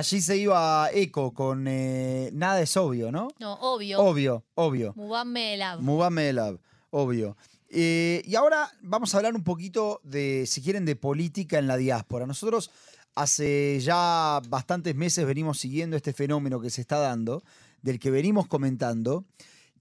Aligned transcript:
allí 0.00 0.20
se 0.20 0.36
iba 0.36 0.90
eco 0.92 1.32
con 1.32 1.66
eh, 1.68 2.30
nada 2.32 2.60
es 2.62 2.76
obvio, 2.76 3.12
¿no? 3.12 3.28
No, 3.38 3.54
obvio. 3.54 4.00
Obvio, 4.00 4.44
obvio. 4.54 4.92
Mubame 4.96 5.54
Elab. 5.54 5.80
Mubame 5.80 6.30
Elab, 6.30 6.58
obvio. 6.90 7.36
Eh, 7.68 8.22
y 8.24 8.34
ahora 8.34 8.72
vamos 8.80 9.14
a 9.14 9.18
hablar 9.18 9.34
un 9.34 9.44
poquito 9.44 10.00
de, 10.02 10.44
si 10.46 10.62
quieren, 10.62 10.84
de 10.86 10.96
política 10.96 11.58
en 11.58 11.66
la 11.66 11.76
diáspora. 11.76 12.26
Nosotros 12.26 12.70
hace 13.14 13.78
ya 13.80 14.40
bastantes 14.48 14.94
meses 14.94 15.26
venimos 15.26 15.58
siguiendo 15.58 15.96
este 15.96 16.12
fenómeno 16.12 16.60
que 16.60 16.70
se 16.70 16.80
está 16.80 16.98
dando, 16.98 17.44
del 17.82 17.98
que 17.98 18.10
venimos 18.10 18.46
comentando, 18.46 19.26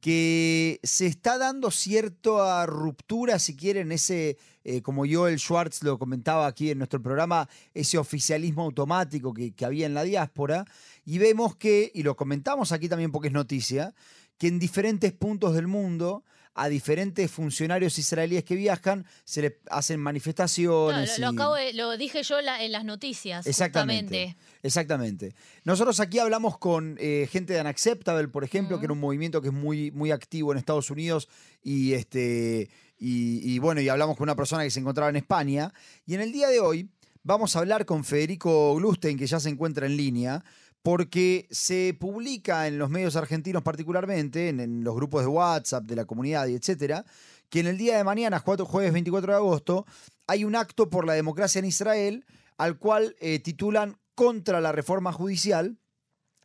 que 0.01 0.79
se 0.83 1.07
está 1.07 1.37
dando 1.37 1.71
cierta 1.71 2.65
ruptura, 2.65 3.39
si 3.39 3.55
quieren, 3.55 3.91
ese, 3.91 4.37
eh, 4.69 4.83
como 4.83 5.03
yo, 5.03 5.27
el 5.27 5.39
Schwartz 5.39 5.81
lo 5.81 5.97
comentaba 5.97 6.45
aquí 6.45 6.69
en 6.69 6.77
nuestro 6.77 7.01
programa, 7.01 7.49
ese 7.73 7.97
oficialismo 7.97 8.61
automático 8.61 9.33
que, 9.33 9.51
que 9.51 9.65
había 9.65 9.87
en 9.87 9.95
la 9.95 10.03
diáspora, 10.03 10.65
y 11.05 11.17
vemos 11.17 11.55
que, 11.55 11.91
y 11.91 12.03
lo 12.03 12.15
comentamos 12.15 12.71
aquí 12.71 12.87
también 12.87 13.11
porque 13.11 13.29
es 13.29 13.33
noticia, 13.33 13.95
que 14.37 14.47
en 14.47 14.59
diferentes 14.59 15.11
puntos 15.11 15.55
del 15.55 15.65
mundo 15.65 16.23
a 16.59 16.67
diferentes 16.67 17.31
funcionarios 17.31 17.97
israelíes 17.97 18.43
que 18.43 18.55
viajan, 18.55 19.05
se 19.23 19.41
le 19.41 19.59
hacen 19.71 19.97
manifestaciones. 19.99 21.17
lo, 21.17 21.29
acabo 21.29 21.55
lo, 21.73 21.95
dije 21.95 22.21
yo 22.21 22.37
en 22.39 22.71
las 22.73 22.83
noticias. 22.83 23.47
Exactamente. 23.47 24.35
Exactamente. 24.61 25.33
Nosotros 25.63 26.01
aquí 26.01 26.19
hablamos 26.19 26.57
con 26.57 26.97
eh, 26.99 27.29
gente 27.31 27.53
de 27.53 27.61
Unacceptable, 27.61 28.27
por 28.27 28.43
ejemplo, 28.43 28.77
que 28.77 28.87
era 28.87 28.93
un 28.93 28.99
movimiento 28.99 29.41
que 29.41 29.47
es 29.47 29.53
muy, 29.53 29.89
muy 29.91 30.11
activo 30.11 30.51
en 30.51 30.57
Estados 30.57 30.91
Unidos 30.91 31.29
y 31.63 31.93
este. 31.93 32.69
Y, 32.97 33.53
y 33.53 33.59
bueno, 33.59 33.79
y 33.79 33.87
hablamos 33.87 34.17
con 34.17 34.25
una 34.25 34.35
persona 34.35 34.63
que 34.63 34.69
se 34.69 34.81
encontraba 34.81 35.09
en 35.09 35.15
España. 35.15 35.73
Y 36.05 36.15
en 36.15 36.21
el 36.21 36.33
día 36.33 36.49
de 36.49 36.59
hoy 36.59 36.89
vamos 37.23 37.55
a 37.55 37.59
hablar 37.59 37.85
con 37.85 38.03
Federico 38.03 38.75
Glustein, 38.75 39.17
que 39.17 39.27
ya 39.27 39.39
se 39.39 39.47
encuentra 39.47 39.85
en 39.85 39.95
línea, 39.95 40.43
porque 40.81 41.47
se 41.51 41.95
publica 41.99 42.67
en 42.67 42.77
los 42.77 42.89
medios 42.89 43.15
argentinos 43.15 43.63
particularmente, 43.63 44.49
en, 44.49 44.83
los 44.83 44.95
grupos 44.95 45.21
de 45.21 45.27
WhatsApp 45.27 45.83
de 45.83 45.95
la 45.95 46.05
comunidad 46.05 46.47
y 46.47 46.55
etcétera, 46.55 47.05
que 47.49 47.59
en 47.59 47.67
el 47.67 47.77
día 47.77 47.97
de 47.97 48.03
mañana, 48.03 48.39
jueves 48.39 48.93
24 48.93 49.31
de 49.31 49.37
agosto, 49.37 49.85
hay 50.27 50.45
un 50.45 50.55
acto 50.55 50.89
por 50.89 51.05
la 51.05 51.13
democracia 51.13 51.59
en 51.59 51.65
Israel 51.65 52.25
al 52.57 52.77
cual 52.77 53.15
eh, 53.19 53.39
titulan 53.39 53.97
contra 54.15 54.61
la 54.61 54.71
reforma 54.71 55.11
judicial 55.13 55.77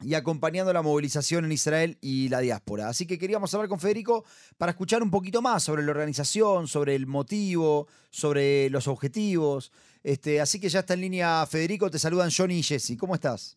y 0.00 0.14
acompañando 0.14 0.72
la 0.72 0.82
movilización 0.82 1.44
en 1.44 1.52
Israel 1.52 1.98
y 2.00 2.28
la 2.28 2.40
diáspora. 2.40 2.88
Así 2.88 3.06
que 3.06 3.18
queríamos 3.18 3.52
hablar 3.54 3.68
con 3.68 3.80
Federico 3.80 4.24
para 4.58 4.70
escuchar 4.70 5.02
un 5.02 5.10
poquito 5.10 5.42
más 5.42 5.62
sobre 5.62 5.82
la 5.82 5.90
organización, 5.90 6.68
sobre 6.68 6.94
el 6.94 7.06
motivo, 7.06 7.88
sobre 8.10 8.70
los 8.70 8.88
objetivos. 8.88 9.72
Este, 10.02 10.40
así 10.40 10.60
que 10.60 10.68
ya 10.68 10.80
está 10.80 10.94
en 10.94 11.00
línea 11.00 11.46
Federico, 11.46 11.90
te 11.90 11.98
saludan 11.98 12.30
Johnny 12.36 12.58
y 12.58 12.62
Jesse. 12.62 12.96
¿Cómo 12.98 13.14
estás? 13.14 13.56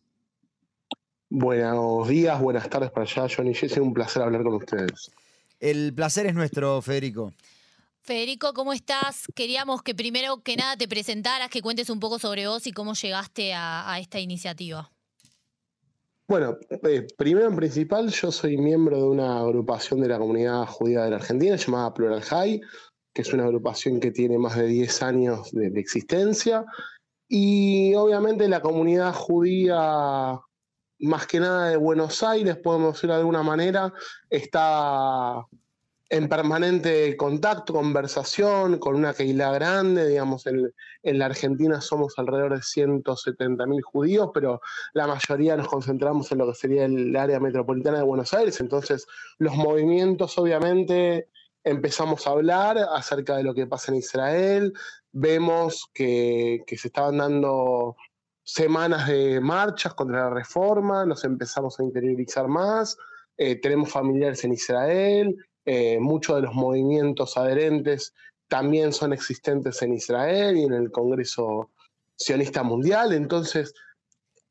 Buenos 1.30 2.08
días, 2.08 2.42
buenas 2.42 2.70
tardes 2.70 2.90
para 2.90 3.04
allá, 3.04 3.28
Johnny 3.36 3.54
Jesse. 3.54 3.80
Un 3.80 3.94
placer 3.94 4.22
hablar 4.22 4.44
con 4.44 4.54
ustedes. 4.54 5.12
El 5.60 5.94
placer 5.94 6.26
es 6.26 6.34
nuestro, 6.34 6.82
Federico. 6.82 7.34
Federico, 8.00 8.54
¿cómo 8.54 8.72
estás? 8.72 9.26
Queríamos 9.36 9.84
que 9.84 9.94
primero 9.94 10.42
que 10.42 10.56
nada 10.56 10.78
te 10.78 10.88
presentaras, 10.88 11.50
que 11.50 11.62
cuentes 11.62 11.90
un 11.90 12.00
poco 12.00 12.18
sobre 12.18 12.48
vos 12.48 12.66
y 12.66 12.72
cómo 12.72 12.94
llegaste 12.94 13.54
a, 13.54 13.98
esta 14.00 14.20
iniciativa. 14.20 14.90
Bueno, 16.30 16.58
eh, 16.70 17.06
primero 17.18 17.48
en 17.48 17.56
principal, 17.58 18.10
yo 18.10 18.32
soy 18.32 18.58
miembro 18.58 18.96
de 18.98 19.04
una 19.04 19.40
agrupación 19.40 20.00
de 20.00 20.08
la 20.08 20.20
comunidad 20.20 20.66
judía 20.66 21.04
de 21.04 21.10
la 21.10 21.18
Argentina 21.18 21.58
llamada 21.58 21.94
Plural 21.94 22.22
High, 22.22 22.62
que 23.14 23.22
es 23.22 23.34
una 23.34 23.44
agrupación 23.44 24.00
que 24.00 24.12
tiene 24.12 24.38
más 24.38 24.56
de 24.56 24.68
10 24.68 25.04
años 25.04 25.52
de 25.52 25.78
existencia. 25.78 26.66
Y 27.28 27.94
obviamente 27.96 28.48
la 28.48 28.62
comunidad 28.62 29.14
judía 29.14 30.40
más 31.00 31.28
que 31.28 31.40
nada 31.40 31.70
de 31.70 31.78
Buenos 31.78 32.24
Aires, 32.24 32.58
podemos 32.58 32.94
decir 32.94 33.10
de 33.10 33.18
alguna 33.18 33.44
manera, 33.44 33.94
está 34.30 35.46
en 36.10 36.30
permanente 36.30 37.18
contacto, 37.18 37.74
conversación 37.74 38.80
con 38.80 38.96
una 38.96 39.14
Keila 39.14 39.52
grande, 39.52 40.08
digamos, 40.08 40.48
en, 40.48 40.72
la 41.04 41.26
Argentina 41.26 41.82
somos 41.82 42.18
alrededor 42.18 42.54
de 42.54 42.62
170.000 42.62 43.82
judíos, 43.82 44.30
pero 44.34 44.62
la 44.94 45.08
mayoría 45.08 45.58
nos 45.58 45.68
concentramos 45.68 46.32
en 46.32 46.38
lo 46.38 46.48
que 46.48 46.56
sería 46.56 46.86
el 46.86 47.16
área 47.16 47.40
metropolitana 47.40 47.98
de 47.98 48.04
Buenos 48.04 48.34
Aires, 48.34 48.60
entonces 48.62 49.06
los 49.38 49.56
movimientos 49.56 50.38
obviamente 50.38 51.28
empezamos 51.64 52.26
a 52.26 52.32
hablar 52.32 52.78
acerca 52.78 53.36
de 53.36 53.44
lo 53.44 53.54
que 53.54 53.68
pasa 53.68 53.92
en 53.92 53.98
Israel, 53.98 54.74
vemos 55.12 55.90
que, 55.94 56.64
que 56.66 56.78
se 56.78 56.88
estaban 56.88 57.18
dando 57.18 57.98
semanas 58.48 59.08
de 59.08 59.42
marchas 59.42 59.94
contra 59.94 60.24
la 60.24 60.30
reforma, 60.30 61.06
nos 61.06 61.26
empezamos 61.26 61.78
a 61.78 61.84
interiorizar 61.84 62.48
más, 62.48 62.98
eh, 63.36 63.60
tenemos 63.60 63.92
familiares 63.92 64.42
en 64.46 64.54
Israel, 64.54 65.36
eh, 65.66 66.00
muchos 66.00 66.38
de 66.38 66.44
los 66.44 66.54
movimientos 66.54 67.36
adherentes 67.36 68.14
también 68.48 68.94
son 68.94 69.12
existentes 69.12 69.82
en 69.82 69.96
Israel 69.96 70.56
y 70.56 70.64
en 70.64 70.72
el 70.72 70.92
Congreso 70.92 71.72
Sionista 72.16 72.64
Mundial, 72.64 73.12
entonces 73.12 73.74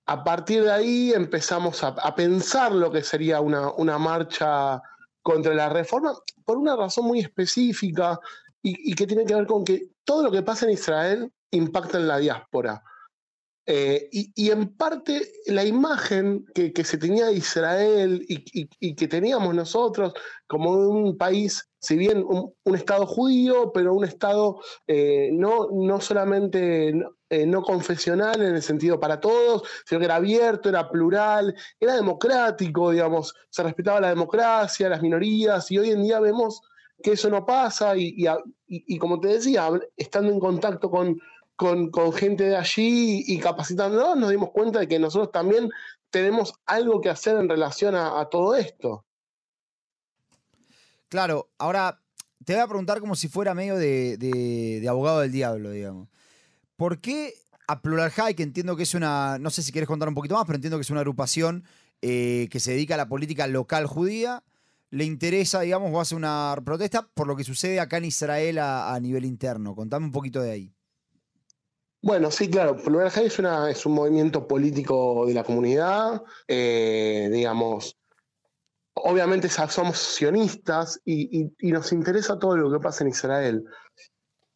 a 0.05 0.23
partir 0.23 0.65
de 0.65 0.73
ahí 0.73 1.13
empezamos 1.15 1.83
a, 1.83 2.15
pensar 2.15 2.73
lo 2.73 2.93
que 2.93 3.03
sería 3.03 3.41
una, 3.41 3.73
una, 3.73 3.97
marcha 3.97 4.83
contra 5.23 5.55
la 5.55 5.71
reforma 5.71 6.13
por 6.45 6.59
una 6.59 6.77
razón 6.77 7.07
muy 7.07 7.21
específica 7.21 8.21
y, 8.63 8.93
y 8.93 8.95
que 8.95 9.07
tiene 9.07 9.25
que 9.25 9.35
ver 9.35 9.47
con 9.47 9.65
que 9.65 9.89
todo 10.05 10.23
lo 10.23 10.31
que 10.31 10.43
pasa 10.43 10.67
en 10.67 10.73
Israel 10.73 11.33
impacta 11.51 11.97
en 11.97 12.09
la 12.09 12.19
diáspora. 12.19 12.85
Eh, 13.69 14.09
y, 14.13 14.51
en 14.53 14.69
parte 14.77 15.29
la 15.47 15.65
imagen 15.65 16.47
que, 16.55 16.73
se 16.85 16.99
tenía 16.99 17.27
de 17.27 17.33
Israel 17.33 18.25
y, 18.29 18.95
que 18.95 19.09
teníamos 19.09 19.53
nosotros 19.57 20.13
como 20.47 20.71
un 20.71 21.19
país, 21.19 21.69
si 21.81 21.97
bien 21.97 22.25
un, 22.25 22.77
Estado 22.77 23.07
judío, 23.07 23.73
pero 23.73 23.93
un 23.93 24.05
Estado 24.05 24.61
eh, 24.87 25.31
no, 25.33 25.69
no 25.73 26.01
solamente 26.01 26.95
eh, 27.29 27.45
no 27.45 27.63
confesional 27.63 28.41
en 28.41 28.55
el 28.55 28.63
sentido 28.63 29.01
para 29.01 29.19
todos, 29.19 29.65
sino 29.85 29.99
que 29.99 30.05
era 30.05 30.17
abierto, 30.17 30.69
era 30.69 30.89
plural, 30.89 31.53
era 31.81 31.97
democrático, 31.97 32.93
digamos, 32.93 33.35
se 33.51 33.65
respetaba 33.65 34.01
la 34.01 34.11
democracia, 34.11 34.89
las 34.89 35.03
minorías, 35.03 35.73
y 35.73 35.79
hoy 35.79 35.91
en 35.91 36.05
día 36.05 36.21
vemos 36.21 36.61
que 37.03 37.13
eso 37.13 37.29
no 37.29 37.45
pasa 37.45 37.95
y 37.97 38.99
como 38.99 39.19
te 39.21 39.29
decía, 39.29 39.69
estando 39.97 40.33
en 40.33 40.41
contacto 40.41 40.89
con 40.89 41.21
con, 41.57 41.91
gente 42.13 42.45
de 42.45 42.57
allí 42.57 43.25
y 43.27 43.39
capacitándonos, 43.39 44.17
nos 44.17 44.31
dimos 44.31 44.51
cuenta 44.51 44.79
de 44.79 44.89
que 44.89 44.99
nosotros 44.99 45.33
también 45.33 45.71
tenemos 46.11 46.55
algo 46.67 47.01
que 47.01 47.09
hacer 47.09 47.37
en 47.37 47.49
relación 47.49 47.95
a, 47.95 48.25
todo 48.27 48.55
esto. 48.55 49.05
Claro, 51.09 51.49
ahora 51.59 52.01
te 52.45 52.53
voy 52.53 52.63
a 52.63 52.69
preguntar 52.69 53.01
como 53.01 53.17
si 53.17 53.29
fuera 53.29 53.55
medio 53.55 53.77
de, 53.77 54.85
abogado 54.89 55.21
del 55.21 55.33
diablo, 55.33 55.71
digamos. 55.71 56.09
¿Por 56.77 57.01
qué 57.01 57.35
a 57.69 57.81
Plural 57.81 58.11
High, 58.11 58.35
que 58.35 58.43
entiendo 58.43 58.77
que 58.77 58.85
es 58.85 58.95
una, 58.95 59.39
no 59.39 59.51
sé 59.51 59.63
si 59.63 59.73
quieres 59.73 59.89
contar 59.89 60.09
un 60.09 60.15
poquito 60.15 60.35
más, 60.35 60.45
pero 60.45 60.57
entiendo 60.57 60.77
que 60.77 60.83
es 60.83 60.91
una 60.91 61.01
agrupación 61.01 61.65
eh, 62.03 62.49
que 62.51 62.61
se 62.61 62.73
dedica 62.73 62.95
a 62.95 62.99
la 62.99 63.09
política 63.09 63.47
local 63.47 63.87
judía, 63.87 64.45
le 64.91 65.05
interesa, 65.05 65.63
digamos, 65.63 65.91
o 65.93 66.01
hace 66.01 66.15
una 66.15 66.55
protesta 66.65 67.09
por 67.15 67.27
lo 67.27 67.35
que 67.35 67.43
sucede 67.43 67.81
acá 67.81 67.97
en 67.97 68.05
Israel 68.05 68.59
a 68.59 68.97
nivel 69.01 69.25
interno? 69.25 69.75
Contame 69.75 70.07
un 70.07 70.13
poquito 70.13 70.41
de 70.41 70.51
ahí. 70.53 70.76
Bueno, 72.07 72.31
sí, 72.31 72.49
claro. 72.49 72.77
Plural 72.77 73.11
High 73.11 73.27
es, 73.27 73.39
una, 73.41 73.69
es 73.69 73.85
un 73.85 73.95
movimiento 73.95 74.47
político 74.47 75.27
de 75.27 75.35
la 75.35 75.43
comunidad, 75.43 76.23
eh, 76.47 77.29
digamos. 77.33 77.97
Obviamente 78.95 79.49
somos 79.49 79.99
sionistas 79.99 81.01
y, 81.05 81.51
nos 81.63 81.91
interesa 81.91 82.39
todo 82.39 82.57
lo 82.57 82.71
que 82.71 82.79
pasa 82.79 83.03
en 83.03 83.11
Israel. 83.11 83.65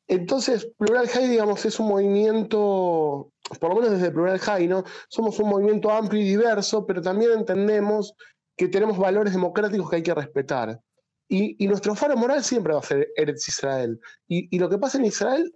Entonces, 0.07 0.71
Plural 0.79 1.09
High, 1.09 1.29
digamos, 1.29 1.65
es 1.65 1.81
un 1.81 1.89
movimiento, 1.89 3.33
por 3.59 3.71
lo 3.71 3.75
menos 3.75 3.91
desde 3.91 4.13
Plural 4.13 4.39
High, 4.39 4.69
¿no? 4.69 4.85
Somos 5.09 5.41
un 5.41 5.49
movimiento 5.49 5.91
amplio 5.91 6.23
y 6.23 6.29
diverso, 6.29 6.87
pero 6.87 7.03
también 7.03 7.33
entendemos 7.33 8.15
que 8.57 8.69
tenemos 8.69 8.97
valores 8.97 9.33
democráticos 9.33 9.91
que 9.91 9.97
hay 9.97 10.03
que 10.05 10.15
respetar. 10.15 10.81
Y, 11.29 11.67
nuestro 11.67 11.97
faro 11.97 12.17
moral 12.17 12.45
siempre 12.45 12.75
va 12.75 12.79
a 12.79 12.85
ser 12.85 13.09
Eretz 13.17 13.49
Israel. 13.49 14.01
y, 14.29 14.57
lo 14.57 14.69
que 14.69 14.79
pasa 14.79 14.99
en 14.99 15.07
Israel 15.07 15.53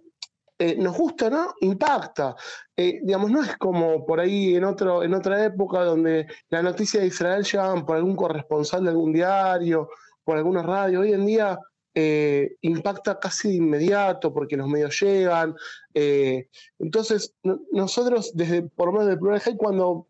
eh, 0.57 0.77
nos 0.77 0.95
gusta, 0.97 1.29
¿no? 1.29 1.53
Impacta. 1.61 2.35
Eh, 2.75 2.99
digamos, 3.03 3.29
no 3.29 3.43
es 3.43 3.57
como 3.57 4.05
por 4.05 4.21
ahí 4.21 4.55
en, 4.55 4.63
otro, 4.63 5.03
en 5.03 5.13
otra 5.13 5.43
época 5.43 5.83
donde 5.83 6.27
la 6.49 6.61
noticia 6.61 7.01
de 7.01 7.07
Israel 7.07 7.43
llegaban 7.43 7.85
por 7.85 7.97
algún 7.97 8.15
corresponsal 8.15 8.83
de 8.83 8.91
algún 8.91 9.11
diario, 9.11 9.89
por 10.23 10.37
alguna 10.37 10.63
radio. 10.63 11.01
Hoy 11.01 11.11
en 11.11 11.25
día 11.25 11.59
eh, 11.93 12.55
impacta 12.61 13.19
casi 13.19 13.49
de 13.49 13.55
inmediato 13.55 14.33
porque 14.33 14.55
los 14.55 14.67
medios 14.67 14.97
llegan. 15.01 15.55
entonces, 15.93 17.35
nosotros, 17.71 18.31
desde 18.33 18.63
por 18.63 18.87
lo 18.87 18.93
menos 18.93 19.07
de 19.07 19.17
Plural 19.17 19.41
cuando 19.57 20.07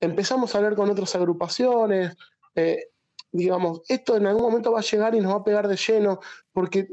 empezamos 0.00 0.54
a 0.54 0.58
hablar 0.58 0.76
con 0.76 0.90
otras 0.90 1.14
agrupaciones, 1.16 2.16
digamos, 3.32 3.82
esto 3.88 4.16
en 4.16 4.26
algún 4.26 4.42
momento 4.42 4.72
va 4.72 4.80
a 4.80 4.82
llegar 4.82 5.14
y 5.14 5.20
nos 5.20 5.32
va 5.32 5.38
a 5.38 5.44
pegar 5.44 5.68
de 5.68 5.76
lleno, 5.76 6.20
porque 6.52 6.88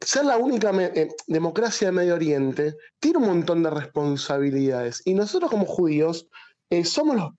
ser 0.00 0.24
la 0.24 0.36
única 0.36 0.70
eh, 0.72 1.08
democracia 1.26 1.88
de 1.88 1.92
Medio 1.92 2.14
Oriente 2.14 2.76
tiene 3.00 3.18
un 3.18 3.26
montón 3.26 3.62
de 3.62 3.70
responsabilidades. 3.70 5.02
Y 5.04 5.14
nosotros 5.14 5.50
como 5.50 5.66
judíos 5.66 6.28
eh, 6.70 6.84
somos 6.84 7.32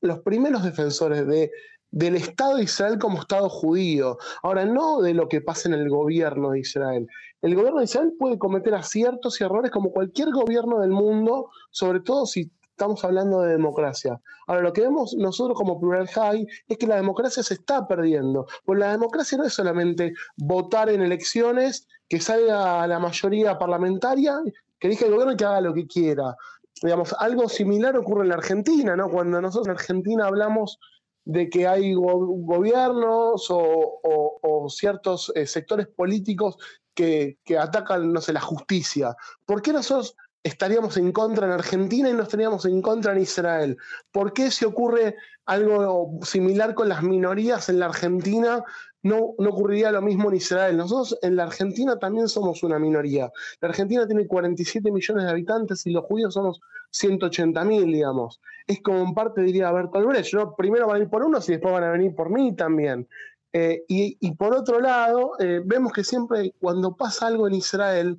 los, 0.00 0.18
primeros 0.20 0.62
defensores 0.62 1.26
de 1.26 1.50
del 1.92 2.16
Estado 2.16 2.56
de 2.56 2.64
Israel 2.64 2.98
como 2.98 3.20
Estado 3.20 3.50
judío. 3.50 4.16
Ahora, 4.42 4.64
no 4.64 5.02
de 5.02 5.12
lo 5.12 5.28
que 5.28 5.42
pasa 5.42 5.68
en 5.68 5.74
el 5.74 5.90
gobierno 5.90 6.50
de 6.52 6.60
Israel. 6.60 7.06
El 7.42 7.54
gobierno 7.54 7.80
de 7.80 7.84
Israel 7.84 8.14
puede 8.18 8.38
cometer 8.38 8.74
aciertos 8.74 9.40
y 9.40 9.44
errores 9.44 9.70
como 9.70 9.92
cualquier 9.92 10.30
gobierno 10.30 10.80
del 10.80 10.90
mundo, 10.90 11.50
sobre 11.70 12.00
todo 12.00 12.24
si 12.24 12.50
estamos 12.72 13.04
hablando 13.04 13.42
de 13.42 13.52
democracia. 13.52 14.20
Ahora, 14.46 14.62
lo 14.62 14.72
que 14.72 14.82
vemos 14.82 15.14
nosotros 15.14 15.56
como 15.56 15.78
Plural 15.78 16.08
High 16.08 16.46
es 16.68 16.78
que 16.78 16.86
la 16.86 16.96
democracia 16.96 17.42
se 17.42 17.54
está 17.54 17.86
perdiendo. 17.86 18.46
Pues 18.64 18.78
la 18.78 18.92
democracia 18.92 19.38
no 19.38 19.44
es 19.44 19.54
solamente 19.54 20.12
votar 20.36 20.88
en 20.88 21.02
elecciones, 21.02 21.86
que 22.08 22.20
salga 22.20 22.86
la 22.86 22.98
mayoría 22.98 23.58
parlamentaria, 23.58 24.40
que 24.78 24.88
elija 24.88 25.06
el 25.06 25.12
gobierno 25.12 25.32
y 25.32 25.36
que 25.36 25.44
haga 25.44 25.60
lo 25.60 25.72
que 25.72 25.86
quiera. 25.86 26.36
Digamos, 26.82 27.14
algo 27.18 27.48
similar 27.48 27.96
ocurre 27.96 28.22
en 28.22 28.30
la 28.30 28.34
Argentina, 28.34 28.96
¿no? 28.96 29.08
Cuando 29.08 29.40
nosotros 29.40 29.68
en 29.68 29.72
Argentina 29.72 30.26
hablamos 30.26 30.78
de 31.24 31.48
que 31.48 31.68
hay 31.68 31.94
gobiernos 31.94 33.46
o, 33.48 34.66
ciertos 34.68 35.30
eh, 35.34 35.46
sectores 35.46 35.86
políticos 35.86 36.56
que, 36.94 37.38
atacan, 37.58 38.12
no 38.12 38.20
sé, 38.20 38.32
la 38.32 38.40
justicia. 38.40 39.16
¿Por 39.46 39.62
qué 39.62 39.72
nosotros 39.72 40.16
estaríamos 40.42 40.96
en 40.96 41.12
contra 41.12 41.46
en 41.46 41.52
Argentina 41.52 42.10
y 42.10 42.12
no 42.12 42.22
estaríamos 42.22 42.64
en 42.66 42.82
contra 42.82 43.12
en 43.12 43.22
Israel? 43.22 43.76
¿Por 44.10 44.32
qué 44.32 44.50
si 44.50 44.64
ocurre 44.64 45.16
algo 45.46 46.20
similar 46.22 46.74
con 46.74 46.88
las 46.88 47.02
minorías 47.02 47.68
en 47.68 47.80
la 47.80 47.86
Argentina, 47.86 48.64
no, 49.02 49.34
no 49.38 49.50
ocurriría 49.50 49.90
lo 49.90 50.00
mismo 50.00 50.28
en 50.28 50.36
Israel. 50.36 50.76
Nosotros 50.76 51.18
en 51.22 51.36
la 51.36 51.44
Argentina 51.44 51.98
también 51.98 52.28
somos 52.28 52.62
una 52.62 52.78
minoría. 52.78 53.30
La 53.60 53.68
Argentina 53.68 54.06
tiene 54.06 54.26
47 54.26 54.92
millones 54.92 55.24
de 55.24 55.30
habitantes 55.30 55.84
y 55.86 55.90
los 55.90 56.04
judíos 56.04 56.34
somos 56.34 56.60
180 56.90 57.64
mil, 57.64 57.86
digamos. 57.86 58.40
Es 58.66 58.80
como 58.80 59.00
en 59.00 59.14
parte 59.14 59.42
diría 59.42 59.72
Bertolt 59.72 60.06
Brecht. 60.06 60.34
Primero 60.56 60.86
van 60.86 61.00
a 61.00 61.04
ir 61.04 61.10
por 61.10 61.24
unos 61.24 61.48
y 61.48 61.52
después 61.52 61.72
van 61.72 61.84
a 61.84 61.90
venir 61.90 62.14
por 62.14 62.30
mí 62.30 62.54
también. 62.54 63.08
Eh, 63.54 63.84
y, 63.88 64.30
por 64.36 64.54
otro 64.54 64.80
lado, 64.80 65.32
eh, 65.38 65.60
vemos 65.62 65.92
que 65.92 66.04
siempre 66.04 66.54
cuando 66.58 66.96
pasa 66.96 67.26
algo 67.26 67.46
en 67.46 67.54
Israel, 67.54 68.16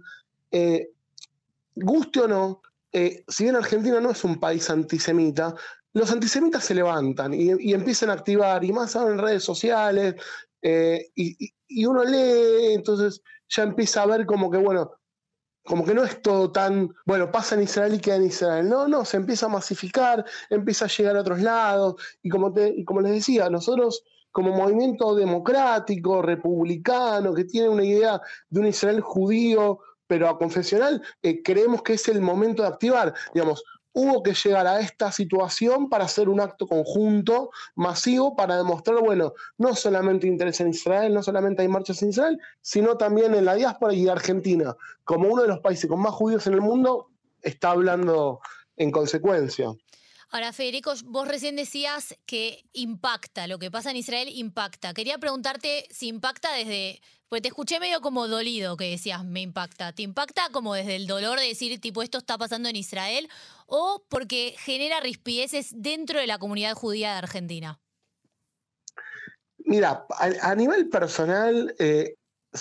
eh, 0.51 0.89
guste 1.75 2.21
o 2.21 2.27
no, 2.27 2.61
si 2.91 3.43
bien 3.43 3.55
Argentina 3.55 3.99
no 3.99 4.11
es 4.11 4.23
un 4.23 4.39
país 4.39 4.69
antisemita, 4.69 5.55
los 5.93 6.11
antisemitas 6.11 6.63
se 6.63 6.75
levantan 6.75 7.33
y, 7.33 7.73
empiezan 7.73 8.09
a 8.09 8.13
activar, 8.13 8.63
y 8.63 8.71
más 8.71 8.95
ahora 8.95 9.13
en 9.13 9.19
redes 9.19 9.43
sociales, 9.43 10.15
y, 10.61 11.53
y, 11.67 11.85
uno 11.85 12.03
lee, 12.03 12.73
entonces 12.73 13.21
ya 13.49 13.63
empieza 13.63 14.03
a 14.03 14.05
ver 14.05 14.25
como 14.25 14.49
que, 14.49 14.57
bueno, 14.57 14.91
como 15.65 15.85
que 15.85 15.93
no 15.93 16.03
es 16.03 16.21
todo 16.21 16.51
tan, 16.51 16.93
bueno, 17.05 17.31
pasa 17.31 17.55
en 17.55 17.63
Israel 17.63 17.93
y 17.95 17.99
queda 17.99 18.17
en 18.17 18.25
Israel. 18.25 18.67
No, 18.67 18.87
no, 18.87 19.05
se 19.05 19.17
empieza 19.17 19.45
a 19.45 19.49
masificar, 19.49 20.25
empieza 20.49 20.85
a 20.85 20.89
llegar 20.89 21.15
a 21.15 21.21
otros 21.21 21.41
lados. 21.41 21.95
Y 22.21 22.29
como, 22.29 22.51
te, 22.51 22.67
y 22.67 22.83
como 22.83 23.01
les 23.01 23.13
decía, 23.13 23.49
nosotros 23.49 24.03
como 24.31 24.51
movimiento 24.51 25.15
democrático, 25.15 26.21
republicano, 26.21 27.33
que 27.33 27.45
tiene 27.45 27.69
una 27.69 27.85
idea 27.85 28.21
de 28.49 28.59
un 28.59 28.65
Israel 28.67 28.99
judío, 28.99 29.79
pero 30.07 30.29
a 30.29 30.37
confesional, 30.37 31.01
eh, 31.21 31.41
creemos 31.43 31.81
que 31.81 31.93
es 31.93 32.07
el 32.07 32.21
momento 32.21 32.63
de 32.63 32.69
activar. 32.69 33.13
Digamos, 33.33 33.63
hubo 33.93 34.23
que 34.23 34.33
llegar 34.33 34.67
a 34.67 34.79
esta 34.79 35.11
situación 35.11 35.89
para 35.89 36.05
hacer 36.05 36.27
un 36.27 36.39
acto 36.39 36.67
conjunto, 36.67 37.51
masivo, 37.75 38.35
para 38.35 38.57
demostrar, 38.57 38.99
bueno, 38.99 39.33
no 39.57 39.75
solamente 39.75 40.27
interés 40.27 40.59
en 40.61 40.69
Israel, 40.69 41.13
no 41.13 41.23
solamente 41.23 41.61
hay 41.61 41.67
marchas 41.67 42.01
en 42.01 42.09
Israel, 42.09 42.39
sino 42.61 42.97
también 42.97 43.35
en 43.35 43.45
la 43.45 43.55
diáspora 43.55 43.93
y 43.93 44.07
Argentina, 44.07 44.75
como 45.03 45.29
uno 45.29 45.43
de 45.43 45.47
los 45.47 45.59
países 45.59 45.89
con 45.89 46.01
más 46.01 46.13
judíos 46.13 46.47
en 46.47 46.53
el 46.53 46.61
mundo, 46.61 47.09
está 47.41 47.71
hablando 47.71 48.39
en 48.77 48.91
consecuencia. 48.91 49.71
Ahora, 50.33 50.51
Federico, 50.51 50.91
vos 51.05 51.27
recién 51.27 51.55
decías 51.55 52.17
que 52.25 52.65
impacta, 52.73 53.45
lo 53.45 53.59
que 53.59 53.69
pasa 53.69 53.91
en 53.91 53.97
Israel 53.97 54.27
impacta. 54.33 54.91
Quería 54.91 55.19
preguntarte 55.19 55.85
si 55.91 56.07
impacta 56.07 56.51
desde, 56.53 57.01
pues 57.29 57.43
te 57.43 57.49
escuché 57.49 57.79
medio 57.79 58.01
como 58.01 58.27
dolido 58.27 58.75
que 58.75 58.89
decías, 58.89 59.23
me 59.23 59.41
impacta. 59.41 59.93
¿Te 59.93 60.01
impacta 60.01 60.49
como 60.51 60.73
desde 60.73 60.95
el 60.95 61.05
dolor 61.05 61.39
de 61.39 61.45
decir, 61.45 61.79
tipo, 61.79 62.01
esto 62.01 62.17
está 62.17 62.39
pasando 62.39 62.67
en 62.67 62.75
Israel? 62.75 63.29
¿O 63.67 64.03
porque 64.09 64.55
genera 64.57 64.99
rispideces 65.01 65.69
dentro 65.71 66.19
de 66.19 66.25
la 66.25 66.39
comunidad 66.39 66.73
judía 66.73 67.11
de 67.11 67.17
Argentina? 67.19 67.79
Mira, 69.59 70.07
a, 70.17 70.55
nivel 70.55 70.89
personal, 70.89 71.75
eh, 71.77 72.15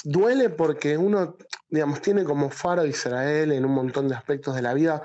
duele 0.04 0.50
porque 0.50 0.98
uno, 0.98 1.38
digamos, 1.70 2.02
tiene 2.02 2.22
como 2.24 2.50
faro 2.50 2.82
de 2.82 2.90
Israel 2.90 3.50
en 3.50 3.64
un 3.64 3.72
montón 3.72 4.10
de 4.10 4.14
aspectos 4.14 4.54
de 4.54 4.60
la 4.60 4.74
vida 4.74 5.02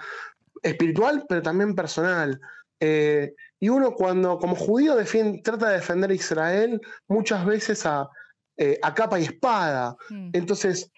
espiritual, 0.63 1.25
pero 1.27 1.41
también 1.41 1.75
personal. 1.75 2.39
Eh, 2.79 3.33
y 3.59 3.69
uno 3.69 3.93
cuando 3.93 4.37
como 4.37 4.55
judío 4.55 4.95
trata 5.43 5.69
de 5.69 5.75
defender 5.75 6.11
a 6.11 6.13
Israel 6.13 6.79
muchas 7.07 7.45
veces 7.45 7.85
a, 7.85 8.07
eh, 8.57 8.79
capa 8.95 9.19
y 9.19 9.23
espada. 9.23 9.95
Mm. 10.09 10.29
Entonces, 10.33 10.91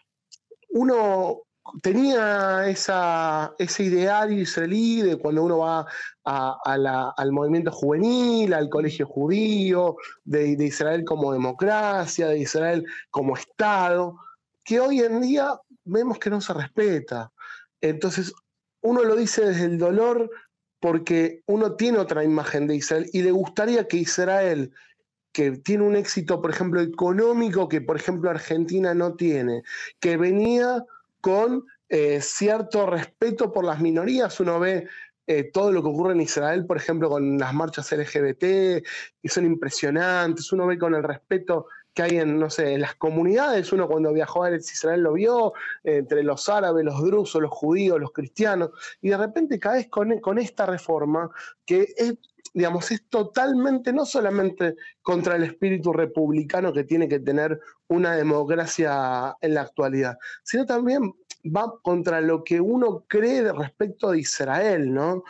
uno 0.69 1.41
tenía 1.81 2.67
esa, 2.67 3.53
ese 3.57 3.83
ideal 3.83 4.33
israelí 4.33 5.01
de 5.01 5.17
cuando 5.17 5.43
uno 5.43 5.59
va 5.59 5.85
al 6.23 7.31
movimiento 7.31 7.71
juvenil, 7.71 8.53
al 8.53 8.69
colegio 8.69 9.07
judío, 9.07 9.95
de, 10.23 10.55
de, 10.55 10.65
Israel 10.65 11.03
como 11.05 11.33
democracia, 11.33 12.27
de 12.27 12.39
Israel 12.39 12.85
como 13.09 13.35
Estado, 13.35 14.17
que 14.63 14.79
hoy 14.79 15.01
en 15.01 15.21
día 15.21 15.59
vemos 15.83 16.19
que 16.19 16.29
no 16.29 16.41
se 16.41 16.53
respeta. 16.53 17.31
Entonces, 17.81 18.33
uno 18.81 19.03
lo 19.03 19.15
dice 19.15 19.45
desde 19.45 19.65
el 19.65 19.77
dolor 19.77 20.29
porque 20.79 21.43
uno 21.45 21.75
tiene 21.75 21.97
otra 21.97 22.23
imagen 22.23 22.67
de 22.67 22.75
Israel 22.75 23.09
y 23.11 23.21
le 23.21 23.31
gustaría 23.31 23.87
que 23.87 23.97
Israel, 23.97 24.71
que 25.31 25.51
tiene 25.51 25.83
un 25.83 25.95
éxito, 25.95 26.41
por 26.41 26.51
ejemplo, 26.51 26.81
económico 26.81 27.67
que, 27.67 27.81
por 27.81 27.97
ejemplo, 27.97 28.29
Argentina 28.29 28.93
no 28.93 29.15
tiene, 29.15 29.63
que 29.99 30.17
venía 30.17 30.85
con 31.21 31.65
eh, 31.89 32.21
cierto 32.21 32.85
respeto 32.85 33.51
por 33.51 33.65
las 33.65 33.81
minorías, 33.81 34.39
uno 34.39 34.59
ve 34.59 34.87
eh, 35.27 35.43
todo 35.43 35.71
lo 35.71 35.83
que 35.83 35.89
ocurre 35.89 36.13
en 36.13 36.21
Israel, 36.21 36.65
por 36.65 36.77
ejemplo, 36.77 37.09
con 37.09 37.37
las 37.37 37.53
marchas 37.53 37.91
LGBT, 37.91 38.39
que 38.39 39.29
son 39.29 39.45
impresionantes, 39.45 40.51
uno 40.51 40.65
ve 40.65 40.79
con 40.79 40.95
el 40.95 41.03
respeto 41.03 41.67
que 41.99 42.03
hay 42.03 42.17
en, 42.19 42.39
no 42.39 42.49
sé, 42.49 42.75
en 42.75 42.79
las 42.79 42.95
comunidades, 42.95 43.73
uno 43.73 43.85
cuando 43.85 44.13
viajó 44.13 44.45
a 44.45 44.55
Israel 44.55 45.01
lo 45.01 45.11
vio, 45.11 45.51
entre 45.83 46.23
los 46.23 46.47
árabes, 46.47 46.85
los 46.85 47.03
drusos, 47.03 47.41
los 47.41 47.51
judíos, 47.51 47.99
los 47.99 48.13
cristianos, 48.13 48.69
y 49.01 49.09
de 49.09 49.17
repente 49.17 49.59
caes 49.59 49.89
con, 49.89 50.17
con 50.21 50.39
esta 50.39 50.65
reforma 50.65 51.29
que 51.65 51.93
es, 51.97 52.15
digamos, 52.53 52.89
es 52.91 53.05
totalmente, 53.09 53.91
no 53.91 54.05
solamente 54.05 54.77
contra 55.01 55.35
el 55.35 55.43
espíritu 55.43 55.91
republicano 55.91 56.71
que 56.71 56.85
tiene 56.85 57.09
que 57.09 57.19
tener 57.19 57.59
una 57.89 58.15
democracia 58.15 59.35
en 59.41 59.55
la 59.55 59.61
actualidad, 59.63 60.17
sino 60.43 60.65
también 60.65 61.13
va 61.45 61.73
contra 61.81 62.21
lo 62.21 62.45
que 62.45 62.61
uno 62.61 63.03
cree 63.09 63.51
respecto 63.51 64.11
de 64.11 64.19
Israel, 64.19 64.93
¿no? 64.93 65.25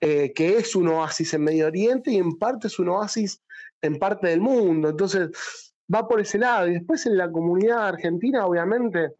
Eh, 0.00 0.32
que 0.32 0.56
es 0.56 0.74
un 0.74 0.88
oasis 0.88 1.34
en 1.34 1.44
Medio 1.44 1.66
Oriente 1.66 2.12
y 2.12 2.16
en 2.16 2.38
parte 2.38 2.68
es 2.68 2.78
un 2.78 2.88
oasis 2.88 3.42
en 3.82 3.98
parte 3.98 4.28
del 4.28 4.40
mundo. 4.40 4.88
Entonces, 4.88 5.73
va 5.92 6.06
por 6.06 6.20
ese 6.20 6.38
lado. 6.38 6.68
Y 6.68 6.74
después 6.74 7.06
en 7.06 7.16
la 7.16 7.30
comunidad 7.30 7.88
argentina, 7.88 8.46
obviamente, 8.46 9.12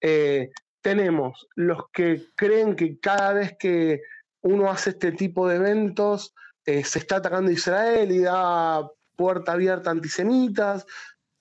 eh, 0.00 0.50
tenemos 0.80 1.48
los 1.56 1.88
que 1.92 2.26
creen 2.34 2.76
que 2.76 2.98
cada 2.98 3.32
vez 3.32 3.56
que 3.58 4.02
uno 4.42 4.70
hace 4.70 4.90
este 4.90 5.12
tipo 5.12 5.48
de 5.48 5.56
eventos, 5.56 6.34
eh, 6.64 6.84
se 6.84 7.00
está 7.00 7.16
atacando 7.16 7.50
Israel 7.50 8.10
y 8.12 8.20
da 8.20 8.88
puerta 9.16 9.52
abierta 9.52 9.90
a 9.90 9.92
antisemitas. 9.92 10.86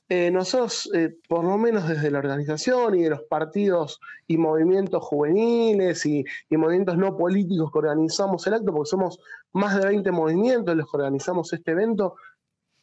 Eh, 0.07 0.29
nosotros, 0.29 0.89
por 1.27 1.43
lo 1.43 1.57
menos 1.57 1.87
desde 1.87 2.11
la 2.11 2.19
organización 2.19 2.93
y 2.95 3.03
de 3.03 3.09
los 3.09 3.23
partidos 3.23 3.99
y 4.27 4.37
movimientos 4.37 5.03
juveniles 5.03 6.05
y, 6.05 6.23
y, 6.47 6.57
movimientos 6.57 6.95
no 6.95 7.17
políticos 7.17 7.71
que 7.71 7.79
organizamos 7.79 8.45
el 8.45 8.53
acto, 8.53 8.71
porque 8.71 8.89
somos 8.89 9.19
más 9.51 9.75
de 9.79 9.87
20 9.87 10.11
movimientos 10.11 10.75
los 10.75 10.89
que 10.89 10.97
organizamos 10.97 11.51
este 11.53 11.71
evento, 11.71 12.15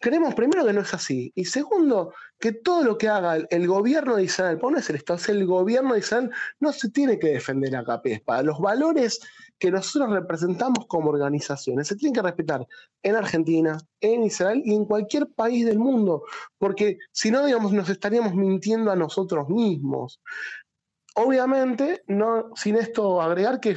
creemos 0.03 0.35
primero 0.35 0.67
que 0.67 0.73
no 0.73 0.83
es 0.83 0.93
así. 0.93 1.33
Y 1.35 1.47
segundo, 1.47 2.13
que 2.39 2.53
todo 2.53 2.83
lo 2.83 2.99
que 2.99 3.09
haga 3.09 3.37
el, 3.37 3.67
gobierno 3.67 4.17
de 4.17 4.25
Israel, 4.25 4.59
no 4.61 4.77
es 4.77 4.91
el 4.91 4.97
Estado, 4.97 5.19
es 5.19 5.29
el 5.29 5.47
gobierno 5.47 5.95
de 5.95 6.01
Israel, 6.01 6.31
no 6.61 6.73
se 6.73 6.91
tiene 6.91 7.19
que 7.19 7.29
defender 7.29 7.75
a 7.77 7.85
capa 7.85 8.11
Para 8.25 8.43
Los 8.43 8.59
valores 8.59 9.21
que 9.59 9.71
nosotros 9.71 10.11
representamos 10.11 10.87
como 10.89 11.11
organizaciones 11.11 11.87
se 11.87 11.97
tienen 11.97 12.15
que 12.15 12.23
respetar 12.23 12.67
en 13.03 13.15
Argentina, 13.15 13.79
en 14.01 14.25
Israel 14.25 14.61
y 14.65 14.75
en 14.75 14.85
cualquier 14.85 15.29
país 15.29 15.65
del 15.65 15.79
mundo. 15.79 16.25
Porque 16.59 16.99
si 17.13 17.31
no, 17.31 17.47
digamos, 17.47 17.73
nos 17.73 17.89
estaríamos 17.89 18.35
mintiendo 18.35 18.91
a 18.91 18.97
nosotros 18.97 19.49
mismos. 19.49 20.21
Obviamente, 21.15 22.03
no, 22.09 22.51
sin 22.57 22.77
esto 22.77 23.23
agregar 23.23 23.61
que 23.61 23.77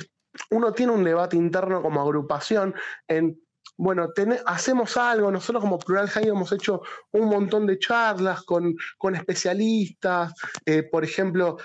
uno 0.49 0.73
tiene 0.73 0.91
un 0.91 1.03
debate 1.03 1.37
interno 1.37 1.81
como 1.81 2.01
agrupación 2.01 2.73
en 3.07 3.39
bueno, 3.77 4.09
hacemos 4.45 4.95
algo, 4.95 5.31
nosotros 5.31 5.61
como 5.61 5.79
Plural 5.79 6.09
High 6.09 6.29
hemos 6.29 6.51
hecho 6.51 6.81
un 7.11 7.27
montón 7.27 7.67
de 7.67 7.77
charlas 7.77 8.43
con, 8.43 8.75
especialistas, 9.13 10.33
eh, 10.65 10.83
por 10.83 11.03
ejemplo, 11.03 11.57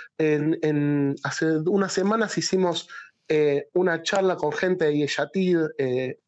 hace 1.23 1.47
unas 1.67 1.93
semanas 1.93 2.37
hicimos 2.37 2.89
eh, 3.29 3.69
una 3.75 4.03
charla 4.03 4.37
con 4.37 4.53
gente 4.53 4.87
de 4.87 4.99
Yeshatid, 4.99 5.59
eh, 5.79 6.19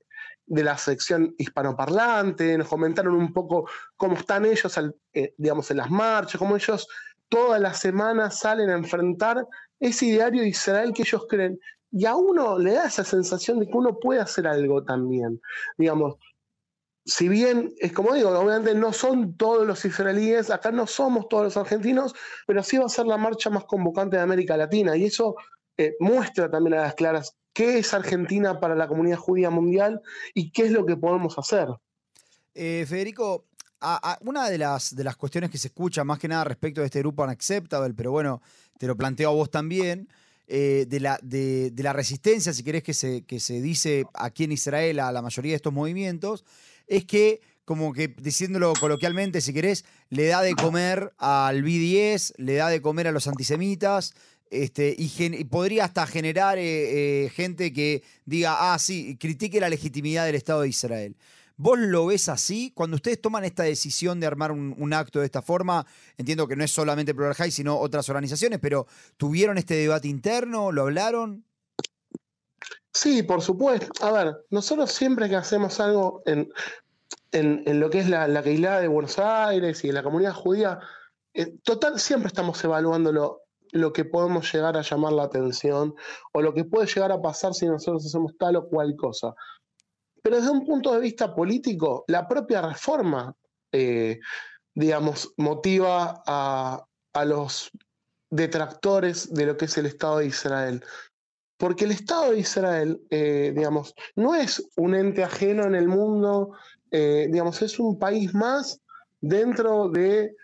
de 0.46 0.64
la 0.64 0.76
sección 0.76 1.34
hispanoparlante, 1.38 2.56
nos 2.58 2.68
comentaron 2.68 3.14
un 3.14 3.32
poco 3.32 3.68
cómo 3.96 4.14
están 4.14 4.44
ellos, 4.44 4.78
digamos, 5.36 5.70
en 5.70 5.76
las 5.78 5.90
marchas, 5.90 6.38
cómo 6.38 6.56
ellos 6.56 6.86
todas 7.28 7.60
las 7.60 7.80
semanas 7.80 8.38
salen 8.40 8.68
a 8.70 8.74
enfrentar 8.74 9.46
ese 9.80 10.06
ideario 10.06 10.42
de 10.42 10.48
Israel 10.48 10.92
que 10.94 11.02
ellos 11.02 11.26
creen. 11.28 11.58
Y 11.92 12.06
a 12.06 12.16
uno 12.16 12.58
le 12.58 12.72
da 12.72 12.86
esa 12.86 13.04
sensación 13.04 13.60
de 13.60 13.66
que 13.66 13.76
uno 13.76 13.98
puede 14.00 14.20
hacer 14.20 14.46
algo 14.46 14.82
también. 14.82 15.40
Digamos, 15.76 16.16
si 17.04 17.28
bien, 17.28 17.72
es 17.78 17.92
como 17.92 18.14
digo, 18.14 18.30
obviamente 18.30 18.74
no 18.74 18.92
son 18.92 19.36
todos 19.36 19.66
los 19.66 19.84
israelíes, 19.84 20.50
acá 20.50 20.72
no 20.72 20.86
somos 20.86 21.28
todos 21.28 21.44
los 21.44 21.56
argentinos, 21.56 22.14
pero 22.46 22.62
sí 22.62 22.78
va 22.78 22.86
a 22.86 22.88
ser 22.88 23.06
la 23.06 23.18
marcha 23.18 23.50
más 23.50 23.64
convocante 23.64 24.16
de 24.16 24.22
América 24.22 24.56
Latina. 24.56 24.96
Y 24.96 25.04
eso 25.04 25.36
eh, 25.76 25.94
muestra 26.00 26.50
también 26.50 26.74
a 26.74 26.82
las 26.82 26.94
claras 26.94 27.36
qué 27.52 27.78
es 27.78 27.92
Argentina 27.92 28.58
para 28.60 28.74
la 28.74 28.88
comunidad 28.88 29.18
judía 29.18 29.50
mundial 29.50 30.00
y 30.34 30.50
qué 30.52 30.64
es 30.64 30.72
lo 30.72 30.86
que 30.86 30.96
podemos 30.96 31.38
hacer. 31.38 31.68
Eh, 32.54 32.84
Federico, 32.88 33.46
una 34.20 34.48
de 34.48 34.58
las, 34.58 34.94
de 34.94 35.04
las 35.04 35.16
cuestiones 35.16 35.50
que 35.50 35.58
se 35.58 35.68
escucha 35.68 36.04
más 36.04 36.18
que 36.18 36.28
nada 36.28 36.44
respecto 36.44 36.80
de 36.80 36.86
este 36.86 37.00
grupo 37.00 37.22
Unacceptable, 37.22 37.94
pero 37.94 38.12
bueno, 38.12 38.42
te 38.78 38.86
lo 38.86 38.96
planteo 38.96 39.30
a 39.30 39.34
vos 39.34 39.50
también, 39.50 40.08
eh, 40.54 40.84
de, 40.86 41.00
la, 41.00 41.18
de, 41.22 41.72
la 41.78 41.94
resistencia, 41.94 42.52
si 42.52 42.62
querés, 42.62 42.82
que 42.82 42.92
se, 42.92 43.22
que 43.22 43.40
se 43.40 43.62
dice 43.62 44.04
aquí 44.12 44.44
en 44.44 44.52
Israel 44.52 45.00
a 45.00 45.10
la 45.10 45.22
mayoría 45.22 45.52
de 45.52 45.56
estos 45.56 45.72
movimientos, 45.72 46.44
es 46.86 47.06
que, 47.06 47.40
como 47.64 47.94
que 47.94 48.08
diciéndolo 48.08 48.74
coloquialmente, 48.74 49.40
si 49.40 49.54
querés, 49.54 49.86
le 50.10 50.26
da 50.26 50.42
de 50.42 50.54
comer 50.54 51.14
al 51.16 51.62
BDS, 51.62 52.34
le 52.36 52.56
da 52.56 52.68
de 52.68 52.82
comer 52.82 53.08
a 53.08 53.12
los 53.12 53.28
antisemitas, 53.28 54.12
este, 54.50 54.94
y, 54.98 55.44
podría 55.44 55.86
hasta 55.86 56.06
generar 56.06 56.58
eh, 56.58 57.24
eh, 57.24 57.30
gente 57.30 57.72
que 57.72 58.02
diga, 58.26 58.74
ah, 58.74 58.78
sí, 58.78 59.16
critique 59.18 59.58
la 59.58 59.70
legitimidad 59.70 60.26
del 60.26 60.34
Estado 60.34 60.60
de 60.60 60.68
Israel. 60.68 61.16
¿Vos 61.56 61.78
lo 61.78 62.06
ves 62.06 62.28
así? 62.28 62.72
Cuando 62.74 62.96
ustedes 62.96 63.20
toman 63.20 63.44
esta 63.44 63.62
decisión 63.62 64.20
de 64.20 64.26
armar 64.26 64.52
un, 64.52 64.92
acto 64.92 65.20
de 65.20 65.26
esta 65.26 65.42
forma, 65.42 65.86
entiendo 66.16 66.46
que 66.48 66.56
no 66.56 66.64
es 66.64 66.70
solamente 66.70 67.14
High, 67.14 67.50
sino 67.50 67.78
otras 67.78 68.08
organizaciones, 68.08 68.58
pero 68.60 68.86
¿tuvieron 69.16 69.58
este 69.58 69.74
debate 69.74 70.08
interno? 70.08 70.72
¿Lo 70.72 70.82
hablaron? 70.82 71.44
Sí, 72.92 73.22
por 73.22 73.40
supuesto. 73.40 74.04
A 74.04 74.12
ver, 74.12 74.36
nosotros 74.50 74.92
siempre 74.92 75.28
que 75.28 75.36
hacemos 75.36 75.80
algo 75.80 76.22
en, 76.26 76.52
en, 77.32 77.80
lo 77.80 77.88
que 77.90 78.00
es 78.00 78.08
la, 78.08 78.28
la 78.28 78.42
de 78.42 78.88
Buenos 78.88 79.18
Aires 79.18 79.82
y 79.84 79.88
en 79.88 79.94
la 79.94 80.02
comunidad 80.02 80.34
judía, 80.34 80.78
eh, 81.34 81.54
total, 81.62 81.98
siempre 81.98 82.28
estamos 82.28 82.62
evaluándolo 82.62 83.42
lo 83.72 83.92
que 83.92 84.04
podemos 84.04 84.52
llegar 84.52 84.76
a 84.76 84.82
llamar 84.82 85.14
la 85.14 85.24
atención 85.24 85.94
o 86.32 86.42
lo 86.42 86.52
que 86.52 86.64
puede 86.64 86.86
llegar 86.86 87.10
a 87.10 87.22
pasar 87.22 87.54
si 87.54 87.66
nosotros 87.66 88.04
hacemos 88.04 88.36
tal 88.38 88.56
o 88.56 88.68
cual 88.68 88.94
cosa. 88.96 89.34
Pero 90.22 90.36
desde 90.36 90.50
un 90.50 90.64
punto 90.64 90.94
de 90.94 91.00
vista 91.00 91.34
político, 91.34 92.04
la 92.08 92.26
propia 92.26 92.62
reforma, 92.62 93.34
eh, 93.72 94.20
digamos, 94.74 95.34
motiva 95.36 96.22
a, 96.26 96.86
los 97.26 97.70
detractores 98.30 99.34
de 99.34 99.46
lo 99.46 99.56
que 99.56 99.66
es 99.66 99.76
el 99.76 99.86
Estado 99.86 100.18
de 100.18 100.26
Israel. 100.26 100.82
Porque 101.58 101.84
el 101.84 101.90
Estado 101.90 102.30
de 102.30 102.38
Israel, 102.38 103.02
eh, 103.10 103.52
digamos, 103.54 103.94
no 104.16 104.34
es 104.34 104.66
un 104.76 104.94
ente 104.94 105.22
ajeno 105.22 105.64
en 105.64 105.74
el 105.74 105.88
mundo, 105.88 106.56
eh, 106.90 107.28
digamos, 107.30 107.60
es 107.60 107.78
un 107.78 107.98
país 107.98 108.32
más 108.32 108.80
dentro 109.20 109.90
de 109.90 110.34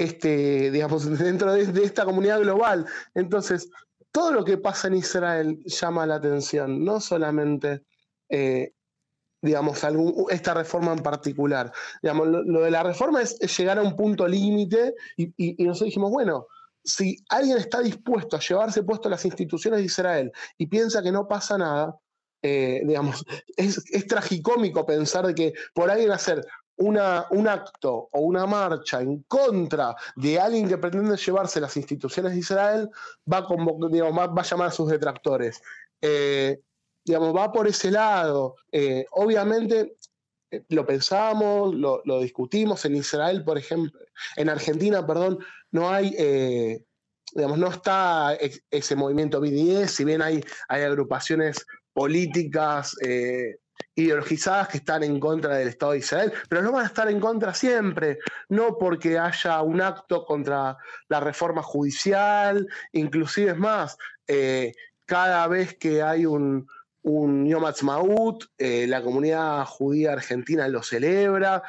este, 0.00 0.70
digamos, 0.70 1.04
dentro 1.18 1.52
de, 1.52 1.84
esta 1.84 2.04
comunidad 2.04 2.40
global. 2.40 2.86
Entonces, 3.14 3.70
todo 4.10 4.32
lo 4.32 4.44
que 4.44 4.58
pasa 4.58 4.88
en 4.88 4.94
Israel 4.94 5.58
llama 5.64 6.06
la 6.06 6.16
atención, 6.16 6.84
no 6.84 7.00
solamente, 7.00 7.84
eh, 8.30 8.72
digamos, 9.42 9.82
esta 10.30 10.54
reforma 10.54 10.92
en 10.92 11.00
particular. 11.00 11.72
Digamos, 12.02 12.28
lo, 12.28 12.60
de 12.60 12.70
la 12.70 12.82
reforma 12.82 13.22
es, 13.22 13.38
llegar 13.58 13.78
a 13.78 13.82
un 13.82 13.96
punto 13.96 14.26
límite 14.26 14.94
y, 15.16 15.64
nosotros 15.64 15.86
dijimos, 15.86 16.10
bueno, 16.10 16.46
si 16.84 17.16
alguien 17.28 17.58
está 17.58 17.80
dispuesto 17.80 18.36
a 18.36 18.40
llevarse 18.40 18.82
puesto 18.82 19.08
las 19.08 19.24
instituciones 19.24 19.80
de 19.80 19.86
Israel 19.86 20.32
y 20.58 20.66
piensa 20.66 21.02
que 21.02 21.12
no 21.12 21.26
pasa 21.26 21.58
nada, 21.58 21.96
eh, 22.42 22.82
digamos, 22.84 23.24
es, 23.56 23.82
es, 23.90 24.06
tragicómico 24.06 24.86
pensar 24.86 25.26
de 25.26 25.34
que 25.34 25.52
por 25.74 25.90
alguien 25.90 26.10
hacer 26.10 26.46
una, 26.80 27.26
un 27.30 27.46
acto 27.46 28.08
o 28.12 28.20
una 28.20 28.46
marcha 28.46 29.02
en 29.02 29.22
contra 29.24 29.94
de 30.16 30.40
alguien 30.40 30.66
que 30.66 30.78
pretende 30.78 31.16
llevarse 31.16 31.60
las 31.60 31.76
instituciones 31.76 32.32
de 32.32 32.38
Israel, 32.38 32.90
va 33.30 33.38
a, 33.38 34.26
va, 34.26 34.40
a 34.40 34.44
llamar 34.44 34.68
a 34.68 34.72
sus 34.72 34.88
detractores. 34.88 35.60
Eh, 36.00 36.58
digamos, 37.04 37.34
va 37.34 37.52
por 37.52 37.66
ese 37.66 37.90
lado. 37.90 38.56
Eh, 38.72 39.06
obviamente, 39.12 39.96
eh, 40.50 40.64
lo 40.68 40.86
pensamos, 40.86 41.74
lo, 41.74 42.20
discutimos 42.20 42.84
en 42.84 42.96
Israel, 42.96 43.44
por 43.44 43.58
ejemplo, 43.58 43.98
en 44.36 44.48
Argentina, 44.48 45.06
perdón, 45.06 45.38
no 45.70 45.90
hay, 45.90 46.10
digamos, 47.32 47.58
no 47.58 47.68
está 47.68 48.36
ese 48.70 48.96
movimiento 48.96 49.40
BDS, 49.40 49.92
si 49.92 50.04
bien 50.04 50.20
hay, 50.20 50.42
hay 50.68 50.82
agrupaciones 50.82 51.64
políticas 51.92 52.96
ideologizadas 53.94 54.68
que 54.68 54.78
están 54.78 55.02
en 55.02 55.20
contra 55.20 55.56
del 55.56 55.68
Estado 55.68 55.92
de 55.92 55.98
Israel, 55.98 56.32
pero 56.48 56.62
no 56.62 56.72
van 56.72 56.84
a 56.84 56.88
estar 56.88 57.08
en 57.08 57.20
contra 57.20 57.54
siempre, 57.54 58.18
no 58.48 58.78
porque 58.78 59.18
haya 59.18 59.62
un 59.62 59.80
acto 59.80 60.24
contra 60.24 60.76
la 61.08 61.20
reforma 61.20 61.62
judicial, 61.62 62.66
inclusive 62.92 63.52
es 63.52 63.58
más, 63.58 63.96
eh, 64.26 64.72
cada 65.06 65.46
vez 65.48 65.76
que 65.76 66.02
hay 66.02 66.26
un, 66.26 66.66
un 67.02 67.46
Yom 67.46 67.64
Ha'atzmaut, 67.64 68.44
eh, 68.58 68.86
la 68.86 69.02
comunidad 69.02 69.64
judía 69.64 70.12
argentina 70.12 70.68
lo 70.68 70.82
celebra, 70.82 71.62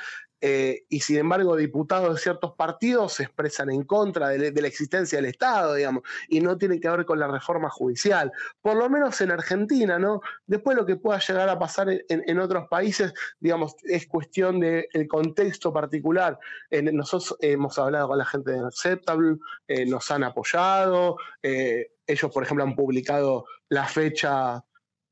eh, 0.43 0.85
y 0.89 1.01
sin 1.01 1.17
embargo 1.17 1.55
diputados 1.55 2.15
de 2.15 2.19
ciertos 2.19 2.55
partidos 2.55 3.13
se 3.13 3.23
expresan 3.23 3.69
en 3.69 3.83
contra 3.83 4.29
de, 4.29 4.51
la 4.59 4.67
existencia 4.67 5.19
del 5.19 5.29
Estado, 5.29 5.75
digamos, 5.75 6.01
y 6.29 6.41
no 6.41 6.57
tiene 6.57 6.79
que 6.79 6.89
ver 6.89 7.05
con 7.05 7.19
la 7.19 7.27
reforma 7.27 7.69
judicial, 7.69 8.31
por 8.59 8.75
lo 8.75 8.89
menos 8.89 9.21
en 9.21 9.29
Argentina, 9.29 9.99
¿no? 9.99 10.21
Después 10.47 10.75
lo 10.75 10.85
que 10.85 10.95
pueda 10.95 11.19
llegar 11.19 11.47
a 11.47 11.59
pasar 11.59 11.89
en, 12.09 12.39
otros 12.39 12.67
países, 12.69 13.13
digamos, 13.39 13.75
es 13.83 14.07
cuestión 14.07 14.59
del 14.59 15.07
contexto 15.07 15.71
particular. 15.71 16.39
nosotros 16.71 17.37
hemos 17.39 17.77
hablado 17.77 18.07
con 18.07 18.17
la 18.17 18.25
gente 18.25 18.51
de 18.51 18.65
Acceptable, 18.65 19.37
eh, 19.67 19.85
nos 19.85 20.09
han 20.09 20.23
apoyado, 20.23 21.17
ellos, 21.43 22.31
por 22.31 22.43
ejemplo, 22.43 22.63
han 22.63 22.75
publicado 22.75 23.45
la 23.69 23.85
fecha 23.85 24.65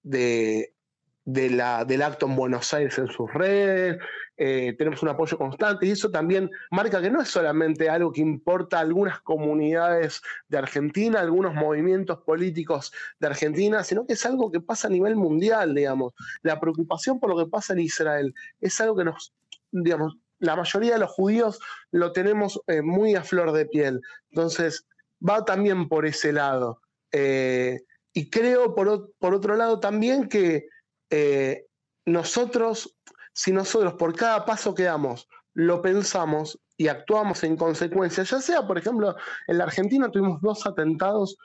de, 0.09 0.73
del 1.25 2.01
acto 2.01 2.25
en 2.25 2.35
Buenos 2.35 2.73
Aires 2.73 2.97
en 2.97 3.07
sus 3.07 3.31
redes. 3.33 3.97
Eh, 4.37 4.73
tenemos 4.77 5.03
un 5.03 5.09
apoyo 5.09 5.37
constante 5.37 5.85
y 5.85 5.91
eso 5.91 6.09
también 6.09 6.49
marca 6.71 7.01
que 7.01 7.09
no 7.09 7.21
es 7.21 7.27
solamente 7.27 7.89
algo 7.89 8.11
que 8.11 8.21
importa 8.21 8.77
a 8.77 8.81
algunas 8.81 9.19
comunidades 9.21 10.21
de 10.47 10.57
Argentina, 10.57 11.19
algunos 11.19 11.53
movimientos 11.53 12.19
políticos 12.19 12.91
de 13.19 13.27
Argentina, 13.27 13.83
sino 13.83 14.05
que 14.05 14.13
es 14.13 14.25
algo 14.25 14.49
que 14.49 14.61
pasa 14.61 14.87
a 14.87 14.91
nivel 14.91 15.15
mundial, 15.15 15.75
digamos. 15.75 16.13
La 16.41 16.59
preocupación 16.59 17.19
por 17.19 17.29
lo 17.29 17.37
que 17.37 17.51
pasa 17.51 17.73
en 17.73 17.79
Israel 17.79 18.33
es 18.61 18.79
algo 18.79 18.95
que 18.95 19.03
nos, 19.03 19.33
digamos, 19.71 20.17
la 20.39 20.55
mayoría 20.55 20.93
de 20.93 20.99
los 20.99 21.11
judíos 21.11 21.59
lo 21.91 22.13
tenemos 22.13 22.61
eh, 22.67 22.81
muy 22.81 23.15
a 23.15 23.23
flor 23.23 23.51
de 23.51 23.65
piel. 23.65 23.99
Entonces, 24.29 24.87
va 25.27 25.43
también 25.43 25.89
por 25.89 26.05
ese 26.05 26.31
lado. 26.31 26.81
Eh, 27.11 27.81
y 28.19 28.29
creo, 28.29 28.75
por, 28.75 29.13
por, 29.19 29.33
otro 29.33 29.55
lado, 29.55 29.79
también 29.79 30.27
que 30.27 30.67
nosotros 32.05 32.99
si 33.39 33.53
nosotros 33.53 33.93
por 33.93 34.13
cada 34.15 34.45
paso 34.45 34.75
que 34.75 34.83
damos 34.83 35.29
lo 35.53 35.81
pensamos 35.81 36.59
y 36.75 36.89
actuamos 36.89 37.41
en 37.45 37.55
consecuencia, 37.55 38.23
ya 38.23 38.41
sea, 38.41 38.67
por 38.67 38.77
ejemplo, 38.77 39.15
en 39.47 39.57
la 39.57 39.63
Argentina 39.63 40.11
tuvimos 40.11 40.41
dos 40.41 40.67
atentados, 40.67 41.37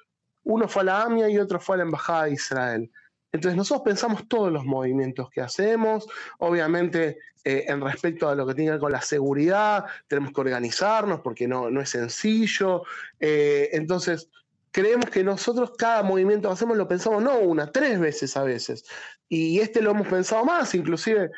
uno 0.42 0.66
fue 0.66 0.82
a 0.82 0.86
la 0.86 1.02
AMIA 1.02 1.30
y 1.30 1.38
otro 1.38 1.60
fue 1.60 1.74
a 1.74 1.78
la 1.78 1.84
Embajada 1.84 2.24
de 2.24 2.32
Israel. 2.32 2.90
Entonces 3.30 3.56
nosotros 3.56 3.84
pensamos 3.84 4.26
todos 4.26 4.52
los 4.52 4.64
movimientos 4.64 5.30
que 5.30 5.40
hacemos, 5.40 6.06
obviamente 6.38 7.18
eh, 7.44 7.64
en 7.68 7.80
respecto 7.80 8.28
a 8.28 8.34
lo 8.34 8.44
que 8.44 8.54
tiene 8.54 8.68
que 8.68 8.72
ver 8.72 8.80
con 8.80 8.92
la 8.92 9.00
seguridad, 9.00 9.84
tenemos 10.08 10.32
que 10.32 10.40
organizarnos 10.40 11.20
porque 11.20 11.46
no, 11.46 11.70
no 11.70 11.80
es 11.80 11.90
sencillo. 11.90 12.82
Eh, 13.20 13.70
entonces 13.72 14.30
creemos 14.74 15.06
que 15.06 15.22
nosotros 15.22 15.70
cada 15.78 16.02
movimiento 16.02 16.48
que 16.48 16.54
hacemos 16.54 16.76
lo 16.76 16.88
pensamos 16.88 17.22
no 17.22 17.38
una, 17.38 17.70
tres 17.70 18.00
veces 18.00 18.36
a 18.36 18.42
veces. 18.42 18.84
Y 19.28 19.60
este 19.60 19.80
lo 19.80 19.92
hemos 19.92 20.08
pensado 20.08 20.44
más, 20.44 20.74
inclusive 20.74 21.30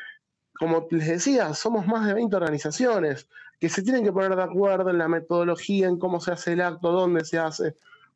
como 0.57 0.87
les 0.89 1.07
decía, 1.07 1.53
somos 1.53 1.85
más 1.85 2.07
de 2.07 2.15
20 2.15 2.35
organizaciones 2.35 3.29
que 3.59 3.69
se 3.69 3.83
tienen 3.83 4.03
que 4.03 4.11
poner 4.11 4.35
de 4.35 4.41
acuerdo 4.41 4.89
en 4.89 4.97
la 4.97 5.07
metodología, 5.07 5.87
en 5.87 5.99
cómo 5.99 6.19
se 6.19 6.31
hace 6.31 6.53
el 6.53 6.61
acto, 6.61 6.91
dónde 6.91 7.23
se 7.25 7.37
hace, 7.37 7.75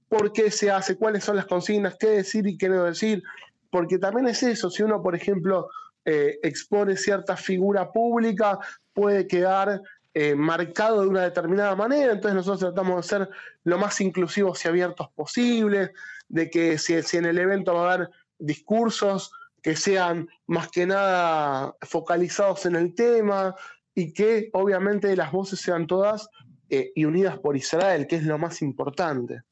por 0.10 0.34
qué 0.34 0.50
se 0.50 0.72
hace, 0.72 0.98
cuáles 0.98 1.24
son 1.24 1.36
las 1.36 1.46
consignas, 1.46 1.98
qué 2.00 2.08
decir 2.08 2.48
y 2.48 2.58
qué 2.58 2.68
no 2.68 2.84
decir. 2.84 3.22
Porque 3.70 4.00
también 4.00 4.28
es 4.28 4.42
eso, 4.42 4.72
si 4.72 4.82
uno, 4.82 5.04
por 5.04 5.16
ejemplo, 5.16 5.70
eh, 6.04 6.40
expone 6.42 6.98
cierta 6.98 7.38
figura 7.38 7.92
pública, 7.92 8.58
puede 8.92 9.28
quedar 9.28 9.84
eh, 10.14 10.36
marcado 10.36 11.02
de 11.02 11.08
una 11.08 11.22
determinada 11.22 11.76
manera, 11.76 12.12
entonces 12.12 12.36
nosotros 12.36 12.60
tratamos 12.60 12.98
de 12.98 13.10
ser 13.10 13.30
lo 13.64 13.78
más 13.78 14.02
inclusivos 14.02 14.64
y 14.64 14.68
abiertos 14.68 15.10
posibles, 15.16 15.92
de 16.28 16.50
que 16.50 16.78
si, 16.78 16.96
en 16.96 17.26
el 17.26 17.38
evento 17.38 17.74
va 17.74 17.90
a 17.90 17.94
haber 17.94 18.10
discursos 18.38 19.32
que 19.62 19.76
sean 19.76 20.28
más 20.48 20.70
que 20.70 20.86
nada 20.86 21.76
focalizados 21.82 22.66
en 22.66 22.76
el 22.76 22.94
tema 22.94 23.56
y 23.94 24.12
que 24.12 24.50
obviamente 24.54 25.16
las 25.16 25.32
voces 25.32 25.60
sean 25.60 25.88
todas 25.88 26.28
eh, 26.70 26.92
y 26.96 27.06
unidas 27.06 27.38
por 27.40 27.56
Israel, 27.56 28.08
que 28.08 28.18
es 28.18 28.24
lo 28.24 28.38
más 28.38 28.62
importante. 28.62 29.44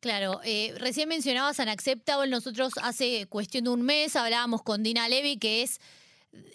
Claro, 0.00 0.40
eh, 0.44 0.74
recién 0.78 1.08
mencionabas 1.08 1.58
Unacceptable, 1.58 2.30
nosotros 2.30 2.74
hace 2.82 3.26
cuestión 3.28 3.64
de 3.64 3.70
un 3.70 3.82
mes 3.82 4.14
hablábamos 4.14 4.62
con 4.62 4.82
Dina 4.82 5.08
Levy, 5.08 5.36
que 5.36 5.62
es 5.62 5.80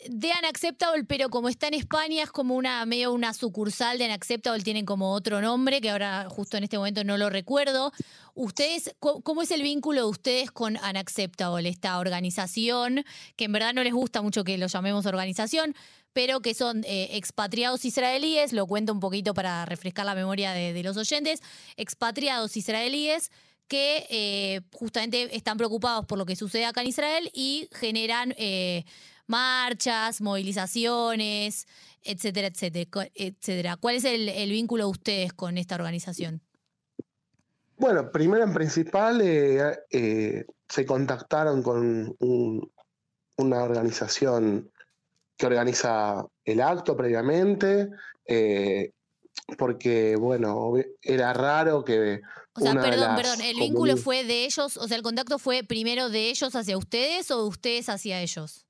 de 0.09 0.31
Unacceptable, 0.39 1.03
pero 1.03 1.29
como 1.29 1.47
está 1.49 1.67
en 1.67 1.75
España 1.75 2.23
es 2.23 2.31
como 2.31 2.55
una 2.55 2.85
medio 2.85 3.13
una 3.13 3.33
sucursal 3.33 3.97
de 3.97 4.05
Unacceptable, 4.05 4.63
tienen 4.63 4.85
como 4.85 5.13
otro 5.13 5.41
nombre 5.41 5.79
que 5.81 5.89
ahora 5.89 6.27
justo 6.29 6.57
en 6.57 6.63
este 6.63 6.77
momento 6.77 7.03
no 7.03 7.17
lo 7.17 7.29
recuerdo. 7.29 7.91
Ustedes, 8.33 8.95
¿cómo 8.99 9.41
es 9.41 9.51
el 9.51 9.61
vínculo 9.61 10.01
de 10.01 10.07
ustedes 10.07 10.51
con 10.51 10.77
Unacceptable, 10.77 11.69
esta 11.69 11.99
organización 11.99 13.03
que 13.35 13.45
en 13.45 13.51
verdad 13.51 13.73
no 13.73 13.83
les 13.83 13.93
gusta 13.93 14.21
mucho 14.21 14.43
que 14.43 14.57
lo 14.57 14.67
llamemos 14.67 15.05
organización, 15.05 15.75
pero 16.13 16.41
que 16.41 16.53
son 16.53 16.83
eh, 16.85 17.09
expatriados 17.11 17.85
israelíes, 17.85 18.53
lo 18.53 18.67
cuento 18.67 18.93
un 18.93 18.99
poquito 18.99 19.33
para 19.33 19.65
refrescar 19.65 20.05
la 20.05 20.15
memoria 20.15 20.51
de, 20.51 20.81
los 20.83 20.97
oyentes, 20.97 21.41
expatriados 21.77 22.57
israelíes 22.57 23.31
que 23.67 24.05
eh, 24.09 24.61
justamente 24.73 25.33
están 25.35 25.57
preocupados 25.57 26.05
por 26.05 26.17
lo 26.17 26.25
que 26.25 26.35
sucede 26.35 26.65
acá 26.65 26.81
en 26.81 26.87
Israel 26.87 27.31
y 27.33 27.69
generan 27.71 28.33
eh, 28.37 28.83
marchas, 29.31 30.21
movilizaciones, 30.21 31.67
etcétera, 32.03 32.47
etcétera, 32.47 33.07
etcétera. 33.15 33.77
¿Cuál 33.77 33.95
es 33.95 34.03
el, 34.03 34.49
vínculo 34.51 34.83
de 34.83 34.89
ustedes 34.91 35.33
con 35.33 35.57
esta 35.57 35.75
organización? 35.75 36.41
Bueno, 37.77 38.11
primero 38.11 38.43
en 38.43 38.53
principal 38.53 39.19
se 39.19 40.85
contactaron 40.85 41.63
con 41.63 42.15
una 43.37 43.63
organización 43.63 44.71
que 45.37 45.47
organiza 45.47 46.27
el 46.45 46.61
acto 46.61 46.95
previamente, 46.95 47.89
eh, 48.27 48.91
porque, 49.57 50.15
bueno, 50.15 50.73
era 51.01 51.33
raro 51.33 51.83
que... 51.83 52.21
O 52.53 52.59
sea, 52.59 52.73
perdón, 52.73 53.15
perdón, 53.15 53.41
¿el 53.41 53.55
vínculo 53.55 53.97
fue 53.97 54.23
de 54.23 54.45
ellos, 54.45 54.77
o 54.77 54.87
sea, 54.87 54.97
el 54.97 55.03
contacto 55.03 55.39
fue 55.39 55.63
primero 55.63 56.09
de 56.09 56.29
ellos 56.29 56.55
hacia 56.55 56.77
ustedes 56.77 57.31
o 57.31 57.43
de 57.43 57.47
ustedes 57.47 57.89
hacia 57.89 58.21
ellos? 58.21 58.65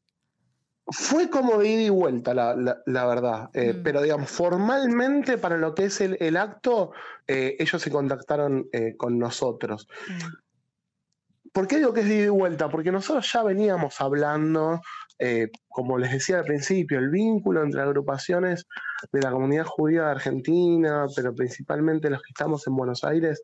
Fue 0.88 1.29
como 1.29 1.57
de 1.59 1.69
ida 1.69 1.81
y 1.83 1.89
vuelta, 1.89 2.33
la, 2.33 3.05
verdad. 3.05 3.50
Eh, 3.53 3.73
mm. 3.73 3.83
Pero, 3.83 4.01
digamos, 4.01 4.29
formalmente 4.29 5.38
para 5.38 5.57
lo 5.57 5.73
que 5.73 5.85
es 5.85 6.01
el, 6.01 6.38
acto, 6.38 6.91
eh, 7.27 7.55
ellos 7.59 7.81
se 7.81 7.91
contactaron 7.91 8.67
con 8.97 9.17
nosotros. 9.17 9.88
Mm. 10.07 11.51
¿Por 11.53 11.67
qué 11.67 11.77
digo 11.77 11.93
que 11.93 12.01
es 12.01 12.07
de 12.07 12.15
ida 12.15 12.25
y 12.25 12.29
vuelta? 12.29 12.69
Porque 12.69 12.91
nosotros 12.91 13.29
ya 13.31 13.43
veníamos 13.43 14.00
hablando 14.01 14.81
eh, 15.23 15.51
como 15.69 16.00
les 16.00 16.11
decía 16.11 16.39
al 16.39 16.45
principio, 16.45 16.97
el 16.97 17.11
vínculo 17.11 17.61
entre 17.61 17.79
agrupaciones 17.79 18.65
de 19.11 19.21
la 19.21 19.29
comunidad 19.29 19.65
judía 19.65 20.05
de 20.05 20.09
Argentina, 20.09 21.05
pero 21.15 21.35
principalmente 21.35 22.09
los 22.09 22.23
que 22.23 22.31
estamos 22.31 22.65
en 22.65 22.75
Buenos 22.75 23.03
Aires, 23.03 23.43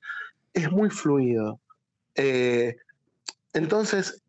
es 0.56 0.72
muy 0.72 0.90
fluido. 0.90 1.60
Eh, 2.16 2.78
entonces, 3.54 4.24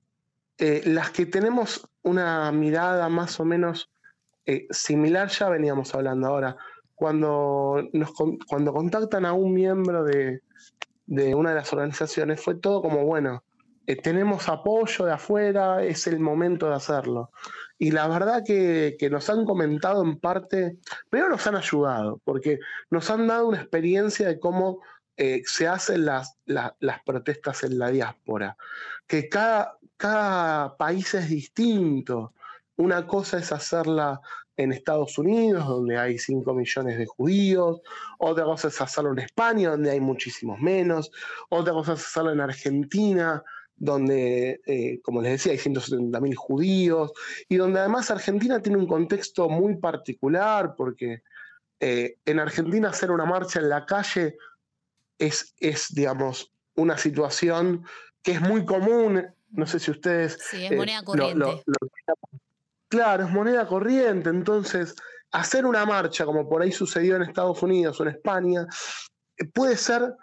eh, 0.59 0.83
las 0.85 1.11
que 1.11 1.25
tenemos 1.25 1.89
una 2.09 2.51
mirada 2.53 3.09
más 3.09 3.39
o 3.41 3.45
menos 3.45 3.91
similar 4.71 5.29
ya 5.29 5.49
veníamos 5.49 5.95
hablando 5.95 6.29
ahora. 6.29 6.57
Cuando, 6.95 7.89
cuando 8.49 8.73
contactan 8.73 9.25
a 9.27 9.33
un 9.33 9.53
miembro 9.53 10.03
de, 10.05 10.41
de 11.07 11.35
una 11.35 11.51
de 11.51 11.57
las 11.57 11.73
organizaciones, 11.73 12.43
fue 12.43 12.57
todo 12.57 12.83
como, 12.83 13.05
bueno, 13.05 13.45
eh, 13.89 13.97
tenemos 13.97 14.51
apoyo 14.51 15.07
de 15.07 15.13
afuera, 15.13 15.83
es 15.83 16.07
el 16.07 16.21
momento 16.21 16.69
de 16.69 16.75
hacerlo. 16.75 17.31
Y 17.79 17.91
la 17.91 18.07
verdad 18.07 18.43
que, 18.45 18.99
nos 19.11 19.31
han 19.31 19.47
comentado 19.47 20.05
en 20.05 20.19
parte, 20.19 20.77
pero 21.09 21.31
nos 21.31 21.47
han 21.47 21.57
ayudado, 21.57 22.21
porque 22.23 22.59
nos 22.91 23.11
han 23.11 23.27
dado 23.27 23.49
una 23.49 23.57
experiencia 23.57 24.29
de 24.29 24.39
cómo 24.39 24.83
eh, 25.17 25.41
se 25.47 25.67
hacen 25.67 26.05
las, 26.05 26.37
las 26.45 27.03
protestas 27.07 27.63
en 27.65 27.79
la 27.79 27.89
diáspora, 27.89 28.59
que 29.07 29.31
cada, 29.31 29.78
cada 29.99 30.77
país 30.77 31.13
es 31.13 31.29
distinto. 31.29 32.33
Una 32.77 33.07
cosa 33.07 33.39
es 33.39 33.53
hacerla 33.53 34.21
en 34.57 34.73
Estados 34.73 35.19
Unidos, 35.19 35.67
donde 35.67 35.99
hay 35.99 36.19
5 36.19 36.55
millones 36.55 36.99
de 36.99 37.07
judíos, 37.07 37.81
otra 38.19 38.45
cosa 38.45 38.69
es 38.69 38.81
hacerlo 38.81 39.13
en 39.13 39.21
España, 39.21 39.71
donde 39.71 39.91
hay 39.91 40.01
muchísimos 40.01 40.59
menos, 40.61 41.11
otra 41.49 41.73
cosa 41.73 41.93
es 41.93 42.01
hacerlo 42.01 42.33
en 42.33 42.41
Argentina, 42.41 43.43
donde, 43.77 44.61
eh, 44.67 45.01
como 45.03 45.23
les 45.23 45.33
decía, 45.33 45.53
hay 45.53 45.59
170.000 45.59 46.35
judíos, 46.35 47.13
y 47.49 47.57
donde 47.57 47.81
además 47.81 48.11
Argentina 48.11 48.61
tiene 48.61 48.79
un 48.79 48.89
contexto 48.89 49.49
muy 49.49 49.77
particular, 49.77 50.75
porque 50.77 51.23
eh, 51.79 52.17
en 52.25 52.41
Argentina 52.41 52.91
hacer 52.91 53.13
una 53.13 53.25
marcha 53.25 53.61
en 53.61 53.69
la 53.69 53.87
calle 53.87 54.37
es, 55.19 55.55
es, 55.61 55.95
digamos, 55.95 56.53
una 56.75 56.99
situación 56.99 57.85
que 58.23 58.33
es 58.33 58.41
muy 58.41 58.65
común, 58.65 59.25
no 59.51 59.67
sé 59.67 59.79
si 59.79 59.91
ustedes... 59.91 60.39
Sí, 60.41 60.67
es 60.67 60.77
moneda 60.77 61.01
eh, 61.01 61.05
corriente. 61.05 61.63
claro, 62.89 63.25
es 63.25 63.31
moneda 63.31 63.67
corriente, 63.67 64.31
entonces 64.31 64.95
hacer 65.31 65.67
una 65.67 65.85
marcha 65.85 66.25
como 66.25 66.49
por 66.49 66.63
ahí 66.63 66.73
sucedió 66.73 67.17
en 67.17 67.23
Estados 67.23 67.63
Unidos 67.63 68.01
o 68.01 68.03
en 68.05 68.11
España, 68.11 68.67
puede 69.53 69.77
ser 69.77 70.15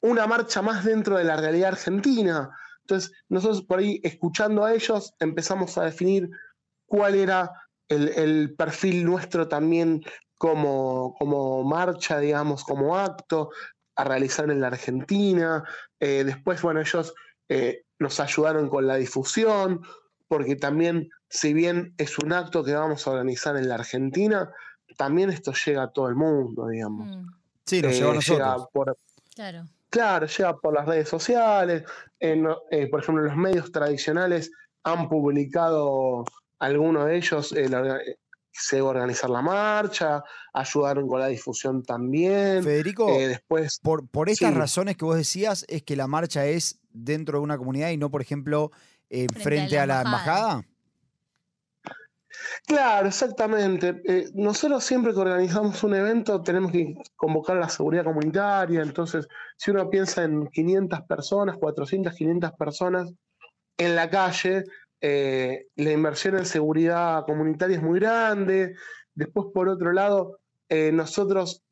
una 0.00 0.26
marcha 0.26 0.62
más 0.62 0.84
dentro 0.84 1.16
de 1.18 1.24
la 1.24 1.36
realidad 1.36 1.70
argentina, 1.70 2.50
entonces, 2.88 3.12
nosotros 3.28 3.62
por 3.64 3.80
ahí, 3.80 4.00
escuchando 4.02 4.64
a 4.64 4.72
ellos, 4.72 5.12
empezamos 5.20 5.76
a 5.76 5.84
definir 5.84 6.30
cuál 6.86 7.16
era 7.16 7.52
el, 7.86 8.54
perfil 8.56 9.04
nuestro 9.04 9.46
también 9.46 10.02
como, 10.38 11.14
como, 11.18 11.64
marcha, 11.64 12.18
digamos, 12.18 12.64
como 12.64 12.96
acto 12.96 13.50
a 13.94 14.04
realizar 14.04 14.50
en 14.50 14.62
la 14.62 14.68
Argentina. 14.68 15.62
Eh, 16.00 16.24
después, 16.24 16.62
bueno, 16.62 16.80
ellos 16.80 17.12
eh, 17.50 17.82
nos 17.98 18.20
ayudaron 18.20 18.68
con 18.68 18.86
la 18.86 18.96
difusión, 18.96 19.82
porque 20.28 20.56
también, 20.56 21.10
si 21.28 21.52
bien 21.52 21.94
es 21.98 22.18
un 22.18 22.32
acto 22.32 22.62
que 22.64 22.74
vamos 22.74 23.06
a 23.06 23.10
organizar 23.10 23.56
en 23.56 23.68
la 23.68 23.76
Argentina, 23.76 24.50
también 24.96 25.30
esto 25.30 25.52
llega 25.52 25.84
a 25.84 25.90
todo 25.90 26.08
el 26.08 26.14
mundo, 26.14 26.68
digamos. 26.68 27.08
Mm. 27.08 27.26
Sí, 27.64 27.82
nos 27.82 27.94
a 27.94 27.96
eh, 27.96 28.14
nosotros. 28.14 28.68
claro. 29.34 29.66
Claro, 29.90 30.26
llega 30.26 30.56
por 30.58 30.74
las 30.74 30.86
redes 30.86 31.08
sociales, 31.08 31.82
eh, 32.20 32.88
por 32.90 33.00
ejemplo, 33.00 33.24
los 33.24 33.36
medios 33.36 33.72
tradicionales 33.72 34.50
han 34.82 35.08
publicado, 35.08 36.24
algunos 36.58 37.06
de 37.06 37.16
ellos, 37.16 37.52
eh, 37.52 37.70
a 38.72 38.84
organizar 38.84 39.30
la 39.30 39.42
marcha, 39.42 40.22
ayudaron 40.52 41.08
con 41.08 41.20
la 41.20 41.28
difusión 41.28 41.82
también. 41.82 42.62
Federico, 42.62 43.08
eh, 43.08 43.28
después, 43.28 43.78
por, 43.82 44.06
por 44.08 44.28
estas 44.28 44.54
razones 44.54 44.96
que 44.96 45.04
vos 45.04 45.16
decías, 45.16 45.64
es 45.68 45.82
que 45.82 45.96
la 45.96 46.06
marcha 46.06 46.46
es 46.46 46.78
dentro 46.90 47.38
de 47.38 47.44
una 47.44 47.58
comunidad 47.58 47.90
y 47.90 47.96
no, 47.96 48.10
por 48.10 48.22
ejemplo, 48.22 48.70
frente, 49.08 49.78
a 49.78 49.86
la, 49.86 50.02
embajada. 50.02 50.64
Claro, 52.66 53.08
exactamente. 53.08 54.02
Eh, 54.04 54.30
nosotros 54.34 54.84
siempre 54.84 55.12
que 55.12 55.20
organizamos 55.20 55.82
un 55.82 55.94
evento 55.94 56.42
tenemos 56.42 56.72
que 56.72 56.94
convocar 57.16 57.56
la 57.56 57.68
seguridad 57.68 58.04
comunitaria, 58.04 58.82
entonces 58.82 59.26
si 59.56 59.70
uno 59.70 59.88
piensa 59.88 60.24
en 60.24 60.46
500 60.48 61.02
personas, 61.02 61.56
400, 61.56 62.14
500 62.14 62.52
personas 62.52 63.12
en 63.76 63.96
la 63.96 64.10
calle, 64.10 64.64
eh, 65.00 65.66
la 65.76 65.92
inversión 65.92 66.36
en 66.38 66.46
seguridad 66.46 67.24
comunitaria 67.24 67.76
es 67.76 67.82
muy 67.82 68.00
grande. 68.00 68.74
Después, 69.14 69.46
por 69.52 69.68
otro 69.68 69.92
lado, 69.92 70.40
eh, 70.68 70.92
nosotros, 70.92 71.64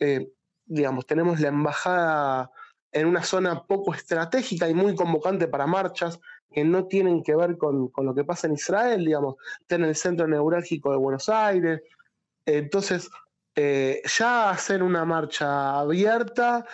digamos, 0.65 1.07
tenemos 1.07 1.41
la 1.41 1.49
embajada 1.49 2.51
en 2.93 3.07
una 3.07 3.23
zona 3.23 3.65
poco 3.67 3.95
estratégica 3.95 4.69
y 4.69 4.75
muy 4.75 4.95
convocante 4.95 5.49
para 5.49 5.67
marchas 5.67 6.19
que 6.51 6.65
no 6.65 6.87
tienen 6.87 7.23
que 7.23 7.37
ver 7.37 7.59
con, 7.59 7.93
lo 7.95 8.15
que 8.15 8.25
pasa 8.25 8.47
en 8.47 8.55
Israel, 8.55 9.05
digamos, 9.05 9.37
está 9.61 9.75
en 9.75 9.85
el 9.85 9.95
centro 9.95 10.27
neurálgico 10.27 10.91
de 10.91 10.97
Buenos 10.97 11.29
Aires. 11.29 11.83
Entonces, 12.47 13.11
eh, 13.55 14.01
ya 14.19 14.49
hacer 14.49 14.83
una 14.83 15.05
marcha 15.05 15.79
abierta 15.79 16.65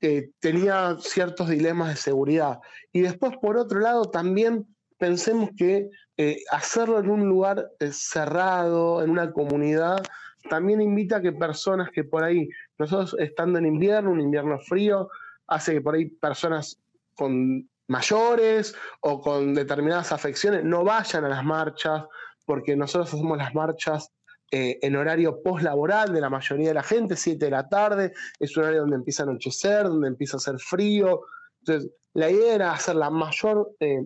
eh, 0.00 0.30
tenía 0.38 0.96
ciertos 1.00 1.48
dilemas 1.48 1.88
de 1.88 1.96
seguridad. 1.96 2.60
Y 2.92 3.00
después, 3.00 3.36
por 3.38 3.56
otro 3.56 3.80
lado, 3.80 4.04
también 4.10 4.75
pensemos 4.98 5.50
que 5.56 5.90
eh, 6.16 6.38
hacerlo 6.50 6.98
en 6.98 7.10
un 7.10 7.28
lugar 7.28 7.70
cerrado, 7.90 9.02
en 9.02 9.10
una 9.10 9.32
comunidad, 9.32 10.02
también 10.48 10.80
invita 10.80 11.16
a 11.16 11.22
que 11.22 11.32
personas 11.32 11.90
que 11.90 12.04
por 12.04 12.24
ahí, 12.24 12.48
nosotros 12.78 13.16
estando 13.18 13.58
en 13.58 13.66
invierno, 13.66 14.10
un 14.10 14.20
invierno 14.20 14.58
frío, 14.58 15.08
hace 15.46 15.74
que 15.74 15.80
por 15.80 15.94
ahí 15.94 16.06
personas 16.06 16.78
con 17.14 17.68
mayores 17.88 18.74
o 19.00 19.20
con 19.20 19.54
determinadas 19.54 20.12
afecciones 20.12 20.64
no 20.64 20.84
vayan 20.84 21.24
a 21.24 21.28
las 21.28 21.44
marchas, 21.44 22.04
porque 22.44 22.76
nosotros 22.76 23.12
hacemos 23.12 23.38
las 23.38 23.54
marchas 23.54 24.10
eh, 24.52 24.78
en 24.82 24.94
horario 24.94 25.42
post-laboral 25.42 26.12
de 26.12 26.20
la 26.20 26.30
mayoría 26.30 26.68
de 26.68 26.74
la 26.74 26.82
gente, 26.82 27.16
7 27.16 27.44
de 27.44 27.50
la 27.50 27.68
tarde, 27.68 28.12
es 28.38 28.56
un 28.56 28.62
horario 28.62 28.82
donde 28.82 28.96
empieza 28.96 29.24
a 29.24 29.26
anochecer, 29.26 29.84
donde 29.84 30.08
empieza 30.08 30.36
a 30.36 30.38
hacer 30.38 30.58
frío. 30.58 31.22
Entonces, 31.60 31.90
la 32.14 32.30
idea 32.30 32.54
era 32.54 32.72
hacer 32.72 32.94
la 32.94 33.10
mayor 33.10 33.72
eh, 33.80 34.04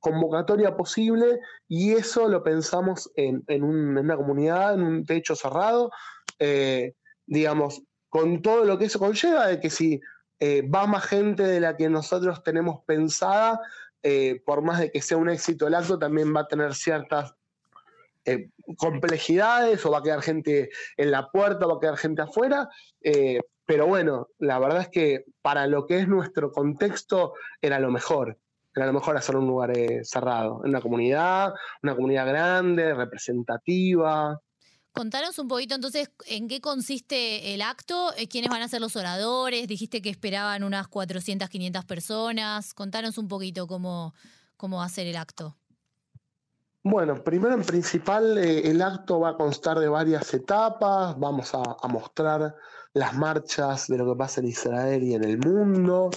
convocatoria 0.00 0.76
posible 0.76 1.40
y 1.68 1.92
eso 1.92 2.28
lo 2.28 2.42
pensamos 2.42 3.10
en, 3.16 3.42
una 3.62 4.16
comunidad, 4.16 4.74
en 4.74 4.82
un 4.82 5.04
techo 5.04 5.34
cerrado, 5.34 5.90
eh, 6.38 6.94
digamos, 7.26 7.82
con 8.08 8.42
todo 8.42 8.64
lo 8.64 8.78
que 8.78 8.86
eso 8.86 8.98
conlleva, 8.98 9.48
de 9.48 9.60
que 9.60 9.70
si 9.70 10.00
eh, 10.38 10.62
va 10.62 10.86
más 10.86 11.04
gente 11.06 11.42
de 11.42 11.60
la 11.60 11.76
que 11.76 11.88
nosotros 11.88 12.42
tenemos 12.42 12.84
pensada, 12.86 13.60
eh, 14.02 14.40
por 14.44 14.62
más 14.62 14.78
de 14.78 14.90
que 14.90 15.02
sea 15.02 15.16
un 15.16 15.28
éxito 15.28 15.66
el 15.66 15.74
acto, 15.74 15.98
también 15.98 16.34
va 16.34 16.40
a 16.40 16.48
tener 16.48 16.74
ciertas 16.74 17.34
complejidades 18.76 19.86
o 19.86 19.92
va 19.92 19.98
a 19.98 20.02
quedar 20.02 20.20
gente 20.20 20.70
en 20.96 21.12
la 21.12 21.30
puerta, 21.30 21.64
va 21.64 21.74
a 21.74 21.80
quedar 21.80 21.96
gente 21.96 22.22
afuera. 22.22 22.68
pero 23.64 23.86
bueno, 23.86 24.30
la 24.38 24.58
verdad 24.58 24.80
es 24.80 24.88
que 24.88 25.26
para 25.42 25.68
lo 25.68 25.86
que 25.86 26.00
es 26.00 26.08
nuestro 26.08 26.50
contexto 26.50 27.34
era 27.60 27.78
lo 27.78 27.92
mejor 27.92 28.36
pero 28.76 28.84
a 28.84 28.88
lo 28.88 28.92
mejor 28.92 29.16
hacer 29.16 29.36
un 29.36 29.46
lugar 29.46 29.74
eh, 29.74 30.04
cerrado, 30.04 30.60
en 30.62 30.68
una 30.68 30.82
comunidad, 30.82 31.54
una 31.82 31.94
comunidad 31.94 32.26
grande, 32.26 32.92
representativa. 32.92 34.38
Contanos 34.92 35.38
un 35.38 35.48
poquito 35.48 35.74
entonces 35.74 36.10
en 36.26 36.46
qué 36.46 36.60
consiste 36.60 37.54
el 37.54 37.62
acto, 37.62 38.12
eh, 38.18 38.28
quiénes 38.28 38.50
van 38.50 38.60
a 38.60 38.68
ser 38.68 38.82
los 38.82 38.94
oradores, 38.94 39.66
dijiste 39.66 40.02
que 40.02 40.10
esperaban 40.10 40.62
unas 40.62 40.88
400, 40.88 41.48
500 41.48 41.86
personas, 41.86 42.74
contanos 42.74 43.16
un 43.16 43.28
poquito 43.28 43.66
cómo, 43.66 44.12
cómo 44.58 44.76
va 44.76 44.84
a 44.84 44.90
ser 44.90 45.06
el 45.06 45.16
acto. 45.16 45.56
Bueno, 46.82 47.24
primero 47.24 47.54
en 47.54 47.64
principal 47.64 48.36
eh, 48.36 48.70
el 48.70 48.82
acto 48.82 49.20
va 49.20 49.30
a 49.30 49.36
constar 49.38 49.78
de 49.78 49.88
varias 49.88 50.34
etapas, 50.34 51.18
vamos 51.18 51.54
a, 51.54 51.62
a, 51.80 51.88
mostrar 51.88 52.54
las 52.92 53.14
marchas 53.14 53.86
de 53.86 53.96
lo 53.96 54.12
que 54.12 54.18
pasa 54.18 54.42
en 54.42 54.48
Israel 54.48 55.02
y 55.02 55.14
en 55.14 55.24
el 55.24 55.38
mundo, 55.38 56.10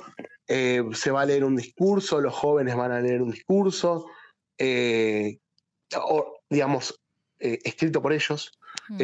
eh, 0.51 0.83
se 0.93 1.12
va 1.12 1.21
a 1.21 1.25
leer 1.27 1.43
un 1.43 1.55
discurso, 1.55 2.19
los 2.19 2.33
jóvenes 2.33 2.75
van 2.75 2.91
a 2.91 2.99
leer 2.99 3.21
un 3.21 3.29
discurso, 3.29 4.07
eh, 4.57 5.38
digamos, 6.49 6.99
eh, 7.38 7.59
escrito 7.63 8.01
por 8.01 8.13
ellos, 8.13 8.57
mm. 8.88 8.99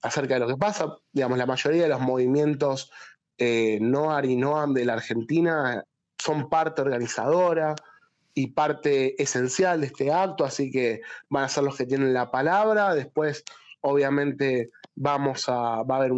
acerca 0.00 0.34
de 0.34 0.40
lo 0.40 0.46
que 0.46 0.56
pasa. 0.56 0.96
Digamos, 1.10 1.38
la 1.38 1.46
mayoría 1.46 1.82
de 1.82 1.88
los 1.88 2.00
movimientos 2.00 2.92
NOAR 3.36 4.26
y 4.26 4.36
NOAM 4.36 4.74
de 4.74 4.84
la 4.84 4.92
Argentina 4.92 5.82
son 6.22 6.48
parte 6.48 6.82
organizadora 6.82 7.74
y 8.32 8.52
parte 8.52 9.20
esencial 9.20 9.80
de 9.80 9.88
este 9.88 10.12
acto, 10.12 10.44
así 10.44 10.70
que 10.70 11.00
van 11.28 11.44
a 11.44 11.48
ser 11.48 11.64
los 11.64 11.76
que 11.76 11.86
tienen 11.86 12.14
la 12.14 12.30
palabra. 12.30 12.94
Después, 12.94 13.42
obviamente, 13.80 14.70
vamos 14.94 15.48
a, 15.48 15.82
va 15.82 15.96
a 15.96 15.98
haber 15.98 16.12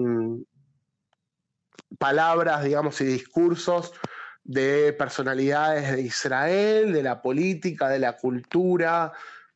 palabras, 1.98 2.64
digamos, 2.64 3.00
y 3.00 3.04
discursos 3.06 3.94
de 4.48 4.94
personalidades 4.94 5.92
de 5.92 6.00
Israel, 6.00 6.94
de 6.94 7.02
la 7.02 7.20
política, 7.20 7.90
de 7.90 7.98
la 7.98 8.16
cultura, 8.16 9.12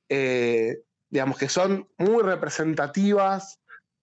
eh, 0.06 0.82
digamos 1.08 1.38
que 1.38 1.48
son 1.48 1.88
muy 1.96 2.22
representativas, 2.22 3.58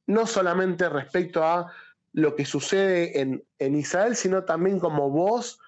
no 0.08 0.26
solamente 0.26 0.90
respecto 0.90 1.44
a 1.44 1.72
lo 2.12 2.36
que 2.36 2.44
sucede 2.44 3.22
en, 3.22 3.76
Israel, 3.76 4.16
sino 4.16 4.46
también 4.46 4.80
como 4.80 5.12
voz 5.12 5.60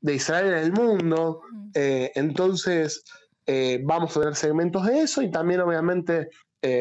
de 0.00 0.14
Israel 0.14 0.46
en 0.46 0.58
el 0.58 0.72
mundo. 0.72 1.42
Eh, 1.74 2.12
entonces, 2.14 3.04
eh, 3.44 3.82
vamos 3.84 4.16
a 4.16 4.20
tener 4.20 4.34
segmentos 4.34 4.86
de 4.86 5.02
eso 5.02 5.20
y 5.20 5.30
también 5.30 5.60
obviamente 5.60 6.30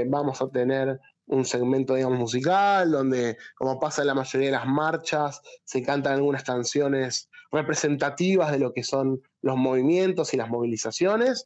vamos 0.08 0.42
a 0.42 0.50
tener 0.50 1.00
un 1.30 1.46
segmento, 1.46 1.96
digamos, 1.96 2.20
musical, 2.20 2.92
donde, 2.92 3.38
como 3.56 3.80
pasa 3.80 4.02
en 4.02 4.08
la 4.08 4.16
mayoría 4.16 4.48
de 4.48 4.58
las 4.58 4.66
marchas, 4.66 5.42
se 5.64 5.84
cantan 5.84 6.14
algunas 6.14 6.44
canciones 6.44 7.30
representativas 7.52 8.52
de 8.52 8.60
lo 8.60 8.74
que 8.74 8.84
son 8.84 9.22
los 9.42 9.56
movimientos 9.56 10.34
y 10.34 10.38
las 10.38 10.50
movilizaciones. 10.50 11.46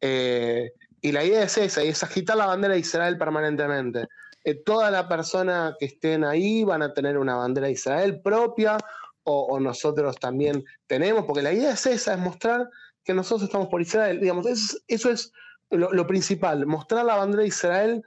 Eh, 0.00 0.72
y 1.00 1.12
la 1.12 1.24
idea 1.24 1.44
es 1.44 1.56
esa, 1.58 1.84
y 1.84 1.88
es 1.88 2.02
agitar 2.02 2.36
la 2.36 2.46
bandera 2.46 2.74
de 2.74 2.80
Israel 2.80 3.16
permanentemente. 3.18 4.08
Eh, 4.42 4.54
toda 4.54 4.90
la 4.90 5.08
persona 5.08 5.76
que 5.78 5.86
estén 5.86 6.24
ahí 6.24 6.64
van 6.64 6.82
a 6.82 6.92
tener 6.92 7.16
una 7.16 7.36
bandera 7.36 7.68
de 7.68 7.74
Israel 7.74 8.20
propia, 8.20 8.78
o, 9.22 9.60
nosotros 9.60 10.16
también 10.16 10.64
tenemos, 10.88 11.24
porque 11.24 11.42
la 11.42 11.52
idea 11.52 11.72
es 11.72 11.86
esa, 11.86 12.14
es 12.14 12.18
mostrar 12.18 12.68
que 13.04 13.14
nosotros 13.14 13.44
estamos 13.44 13.68
por 13.68 13.80
Israel. 13.80 14.18
Digamos, 14.18 14.44
eso, 14.88 15.10
es 15.10 15.32
lo, 15.70 15.92
lo 15.92 16.06
principal, 16.06 16.66
mostrar 16.66 17.04
la 17.04 17.14
bandera 17.14 17.42
de 17.42 17.48
Israel 17.48 18.04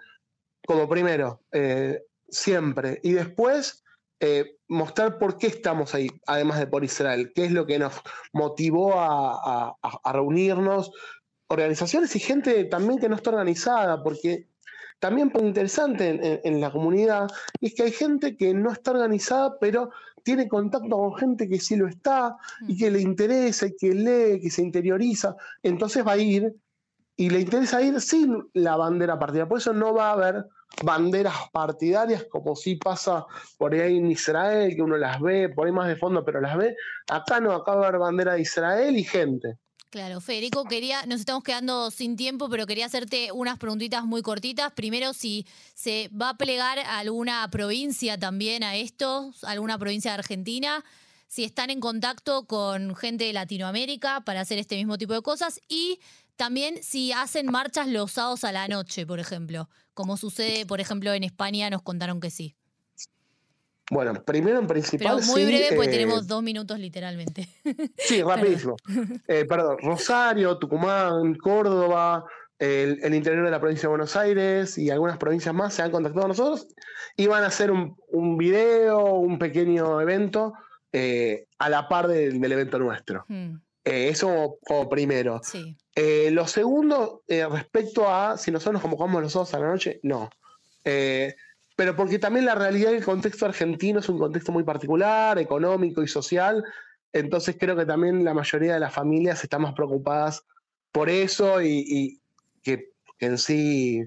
como 0.65 0.87
primero, 0.87 1.41
eh, 1.51 2.01
siempre. 2.29 2.99
Y 3.03 3.13
después 3.13 3.83
eh, 4.19 4.57
mostrar 4.67 5.17
por 5.17 5.37
qué 5.37 5.47
estamos 5.47 5.93
ahí, 5.93 6.09
además 6.25 6.59
de 6.59 6.67
por 6.67 6.83
Israel, 6.83 7.33
qué 7.35 7.45
es 7.45 7.51
lo 7.51 7.65
que 7.65 7.77
nos 7.77 7.93
motivó 8.31 8.93
a, 8.95 9.75
reunirnos, 10.05 10.91
organizaciones 11.47 12.15
y 12.15 12.19
gente 12.19 12.63
también 12.65 12.99
que 12.99 13.09
no 13.09 13.15
está 13.15 13.31
organizada, 13.31 14.01
porque 14.01 14.47
también 14.99 15.29
es 15.35 15.43
interesante 15.43 16.39
en, 16.47 16.61
la 16.61 16.71
comunidad 16.71 17.27
es 17.59 17.75
que 17.75 17.83
hay 17.83 17.91
gente 17.91 18.37
que 18.37 18.53
no 18.53 18.71
está 18.71 18.91
organizada, 18.91 19.59
pero 19.59 19.89
tiene 20.23 20.47
contacto 20.47 20.95
con 20.95 21.15
gente 21.15 21.49
que 21.49 21.59
sí 21.59 21.75
lo 21.75 21.89
está 21.89 22.37
y 22.65 22.77
que 22.77 22.89
le 22.89 23.01
interesa 23.01 23.67
y 23.67 23.75
que 23.75 23.93
lee, 23.93 24.39
que 24.39 24.49
se 24.49 24.61
interioriza, 24.61 25.35
entonces 25.61 26.07
va 26.07 26.13
a 26.13 26.17
ir 26.17 26.55
y 27.15 27.29
le 27.29 27.41
interesa 27.41 27.81
ir 27.81 27.99
sin 28.01 28.49
la 28.53 28.75
bandera 28.75 29.19
partida. 29.19 29.47
Por 29.47 29.59
eso 29.59 29.73
no 29.73 29.93
va 29.93 30.09
a 30.09 30.13
haber 30.13 30.45
banderas 30.83 31.35
partidarias 31.51 32.25
como 32.29 32.55
si 32.55 32.75
pasa 32.75 33.25
por 33.57 33.73
ahí 33.73 33.97
en 33.97 34.09
Israel, 34.09 34.75
que 34.75 34.81
uno 34.81 34.97
las 34.97 35.21
ve, 35.21 35.49
por 35.49 35.67
ahí 35.67 35.73
más 35.73 35.87
de 35.87 35.95
fondo, 35.95 36.25
pero 36.25 36.41
las 36.41 36.57
ve. 36.57 36.75
Acá 37.09 37.39
no, 37.39 37.53
acá 37.53 37.75
va 37.75 37.85
a 37.85 37.87
haber 37.89 37.99
bandera 37.99 38.33
de 38.33 38.41
Israel 38.41 38.97
y 38.97 39.03
gente. 39.03 39.57
Claro, 39.93 40.21
Federico, 40.21 40.65
quería, 40.65 41.05
nos 41.05 41.19
estamos 41.19 41.43
quedando 41.43 41.91
sin 41.91 42.15
tiempo, 42.15 42.49
pero 42.49 42.65
quería 42.65 42.87
hacerte 42.87 43.31
unas 43.31 43.59
preguntitas 43.59 44.03
muy 44.05 44.23
cortitas. 44.23 44.71
Primero, 44.71 45.13
si 45.13 45.45
se 45.75 46.09
va 46.19 46.29
a 46.29 46.33
plegar 46.33 46.79
alguna 46.79 47.47
provincia 47.51 48.17
también 48.17 48.63
a 48.63 48.75
esto, 48.75 49.31
alguna 49.43 49.77
provincia 49.77 50.09
de 50.09 50.17
Argentina, 50.17 50.83
si 51.27 51.43
están 51.43 51.69
en 51.69 51.79
contacto 51.79 52.47
con 52.47 52.95
gente 52.95 53.25
de 53.25 53.33
Latinoamérica 53.33 54.21
para 54.21 54.41
hacer 54.41 54.57
este 54.57 54.77
mismo 54.77 54.97
tipo 54.97 55.13
de 55.13 55.21
cosas 55.21 55.61
y 55.67 55.99
también 56.35 56.81
si 56.81 57.11
hacen 57.11 57.47
marchas 57.47 57.87
los 57.87 58.11
sábados 58.11 58.43
a 58.43 58.51
la 58.51 58.67
noche, 58.67 59.05
por 59.05 59.19
ejemplo, 59.19 59.69
como 59.93 60.17
sucede, 60.17 60.65
por 60.65 60.79
ejemplo, 60.79 61.13
en 61.13 61.23
España, 61.23 61.69
nos 61.69 61.81
contaron 61.81 62.19
que 62.19 62.31
sí. 62.31 62.55
Bueno, 63.91 64.13
primero 64.23 64.59
en 64.59 64.67
principal. 64.67 65.17
Pero 65.19 65.27
muy 65.27 65.45
breve, 65.45 65.75
porque 65.75 65.91
tenemos 65.91 66.27
dos 66.27 66.41
minutos 66.41 66.79
literalmente. 66.79 67.49
Sí, 67.97 68.21
rapidísimo. 68.21 68.75
Eh, 69.27 69.45
perdón, 69.45 69.77
Rosario, 69.81 70.57
Tucumán, 70.57 71.35
Córdoba, 71.35 72.25
el, 72.59 73.13
interior 73.13 73.45
de 73.45 73.51
la 73.51 73.59
provincia 73.59 73.83
de 73.83 73.89
Buenos 73.89 74.15
Aires 74.15 74.77
y 74.77 74.89
algunas 74.89 75.17
provincias 75.17 75.53
más 75.53 75.73
se 75.73 75.81
han 75.81 75.91
contactado 75.91 76.25
a 76.25 76.29
nosotros 76.29 76.67
y 77.17 77.27
van 77.27 77.43
a 77.43 77.47
hacer 77.47 77.71
un, 77.71 77.95
un 78.07 78.37
video, 78.37 79.15
un 79.15 79.37
pequeño 79.37 79.99
evento 80.01 80.53
eh, 80.91 81.47
a 81.57 81.69
la 81.69 81.87
par 81.87 82.07
del, 82.07 82.51
evento 82.51 82.77
nuestro. 82.77 83.25
Hmm. 83.27 83.55
Eh, 83.85 84.09
eso 84.09 84.57
como, 84.65 84.89
primero. 84.89 85.41
Eh, 85.95 86.29
lo 86.31 86.47
segundo, 86.47 87.23
eh, 87.27 87.45
respecto 87.47 88.09
a 88.09 88.37
si 88.37 88.51
nosotros 88.51 88.73
nos 88.73 88.81
convocamos 88.81 89.21
los 89.21 89.33
dos 89.33 89.53
a 89.53 89.59
la 89.59 89.67
noche, 89.67 89.99
no. 90.03 90.29
pero 91.75 91.95
porque 91.95 92.19
también 92.19 92.45
la 92.45 92.55
realidad 92.55 92.91
del 92.91 93.03
contexto 93.03 93.45
argentino 93.45 93.99
es 93.99 94.07
un 94.07 94.19
contexto 94.19 94.51
muy 94.51 94.63
particular, 94.63 95.37
económico 95.37 96.01
y 96.01 96.07
social. 96.07 96.63
Entonces 97.11 97.57
creo 97.59 97.75
que 97.75 97.85
también 97.85 98.23
la 98.23 98.33
mayoría 98.33 98.75
de 98.75 98.79
las 98.79 98.93
familias 98.93 99.43
están 99.43 99.63
más 99.63 99.73
preocupadas 99.73 100.45
por 100.91 101.09
eso 101.09 101.61
y, 101.61 102.21
que, 102.61 102.91
en 103.19 103.37
sí 103.37 104.01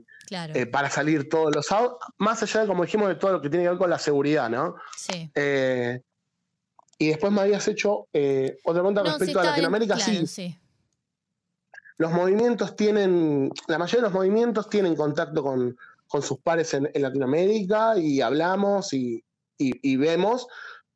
para 0.72 0.90
salir 0.90 1.28
todos 1.28 1.54
los 1.54 1.66
sábados, 1.66 1.98
más 2.18 2.42
allá 2.42 2.62
de, 2.62 2.66
como 2.66 2.84
dijimos, 2.84 3.08
de 3.08 3.14
todo 3.14 3.32
lo 3.32 3.42
que 3.42 3.48
tiene 3.48 3.64
que 3.64 3.70
ver 3.70 3.78
con 3.78 3.90
la 3.90 3.98
seguridad, 3.98 4.50
¿no? 4.50 4.74
Sí. 4.96 5.30
Y 6.98 7.08
después 7.08 7.32
me 7.32 7.42
habías 7.42 7.66
hecho 7.68 8.08
eh, 8.12 8.56
otra 8.64 8.82
pregunta 8.82 9.02
respecto 9.02 9.40
a 9.40 9.44
Latinoamérica. 9.44 9.98
sí. 9.98 10.58
Los 11.98 12.12
movimientos 12.12 12.76
tienen, 12.76 13.50
la 13.68 13.78
mayoría 13.78 14.02
de 14.02 14.08
los 14.08 14.12
movimientos 14.12 14.68
tienen 14.68 14.94
contacto 14.94 15.42
con, 15.42 15.76
sus 16.22 16.38
pares 16.38 16.74
en, 16.74 16.90
Latinoamérica 16.94 17.98
y 17.98 18.20
hablamos 18.20 18.92
y, 18.92 19.22
vemos, 19.96 20.46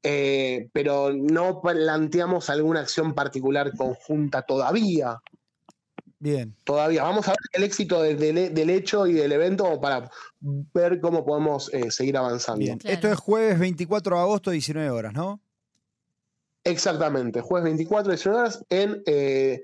eh, 0.02 0.68
pero 0.72 1.12
no 1.12 1.60
planteamos 1.62 2.50
alguna 2.50 2.80
acción 2.80 3.14
particular 3.14 3.74
conjunta 3.76 4.42
todavía. 4.42 5.18
Bien. 6.18 6.54
Todavía. 6.64 7.02
Vamos 7.02 7.26
a 7.28 7.30
ver 7.30 7.38
el 7.54 7.64
éxito 7.64 8.02
del 8.02 8.70
hecho 8.70 9.06
y 9.06 9.14
del 9.14 9.32
evento 9.32 9.80
para 9.80 10.10
ver 10.40 11.00
cómo 11.00 11.24
podemos 11.24 11.72
eh, 11.72 11.90
seguir 11.90 12.18
avanzando. 12.18 12.60
Bien. 12.60 12.78
Esto 12.84 13.08
es 13.08 13.18
jueves 13.18 13.58
24 13.58 14.16
de 14.16 14.22
agosto, 14.22 14.50
19 14.50 14.90
horas, 14.90 15.14
¿no? 15.14 15.40
Exactamente, 16.64 17.40
jueves 17.40 17.64
24, 17.64 18.12
19 18.12 18.38
horas 18.38 18.64
en 18.68 19.02
eh, 19.06 19.62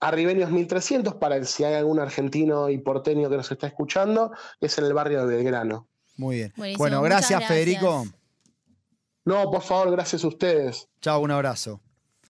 Arribenios 0.00 0.50
1300, 0.50 1.14
para 1.14 1.42
si 1.44 1.64
hay 1.64 1.74
algún 1.74 1.98
argentino 1.98 2.68
y 2.68 2.78
porteño 2.78 3.30
que 3.30 3.36
nos 3.36 3.50
está 3.50 3.66
escuchando, 3.66 4.30
es 4.60 4.76
en 4.78 4.84
el 4.84 4.92
barrio 4.92 5.26
de 5.26 5.36
Belgrano. 5.36 5.88
Muy 6.16 6.36
bien. 6.36 6.76
bueno, 6.76 7.02
gracias, 7.02 7.44
Federico. 7.46 8.06
No, 9.24 9.50
por 9.50 9.62
favor, 9.62 9.90
gracias 9.90 10.22
a 10.24 10.28
ustedes. 10.28 10.88
Chao, 11.00 11.20
un 11.20 11.30
abrazo. 11.30 11.80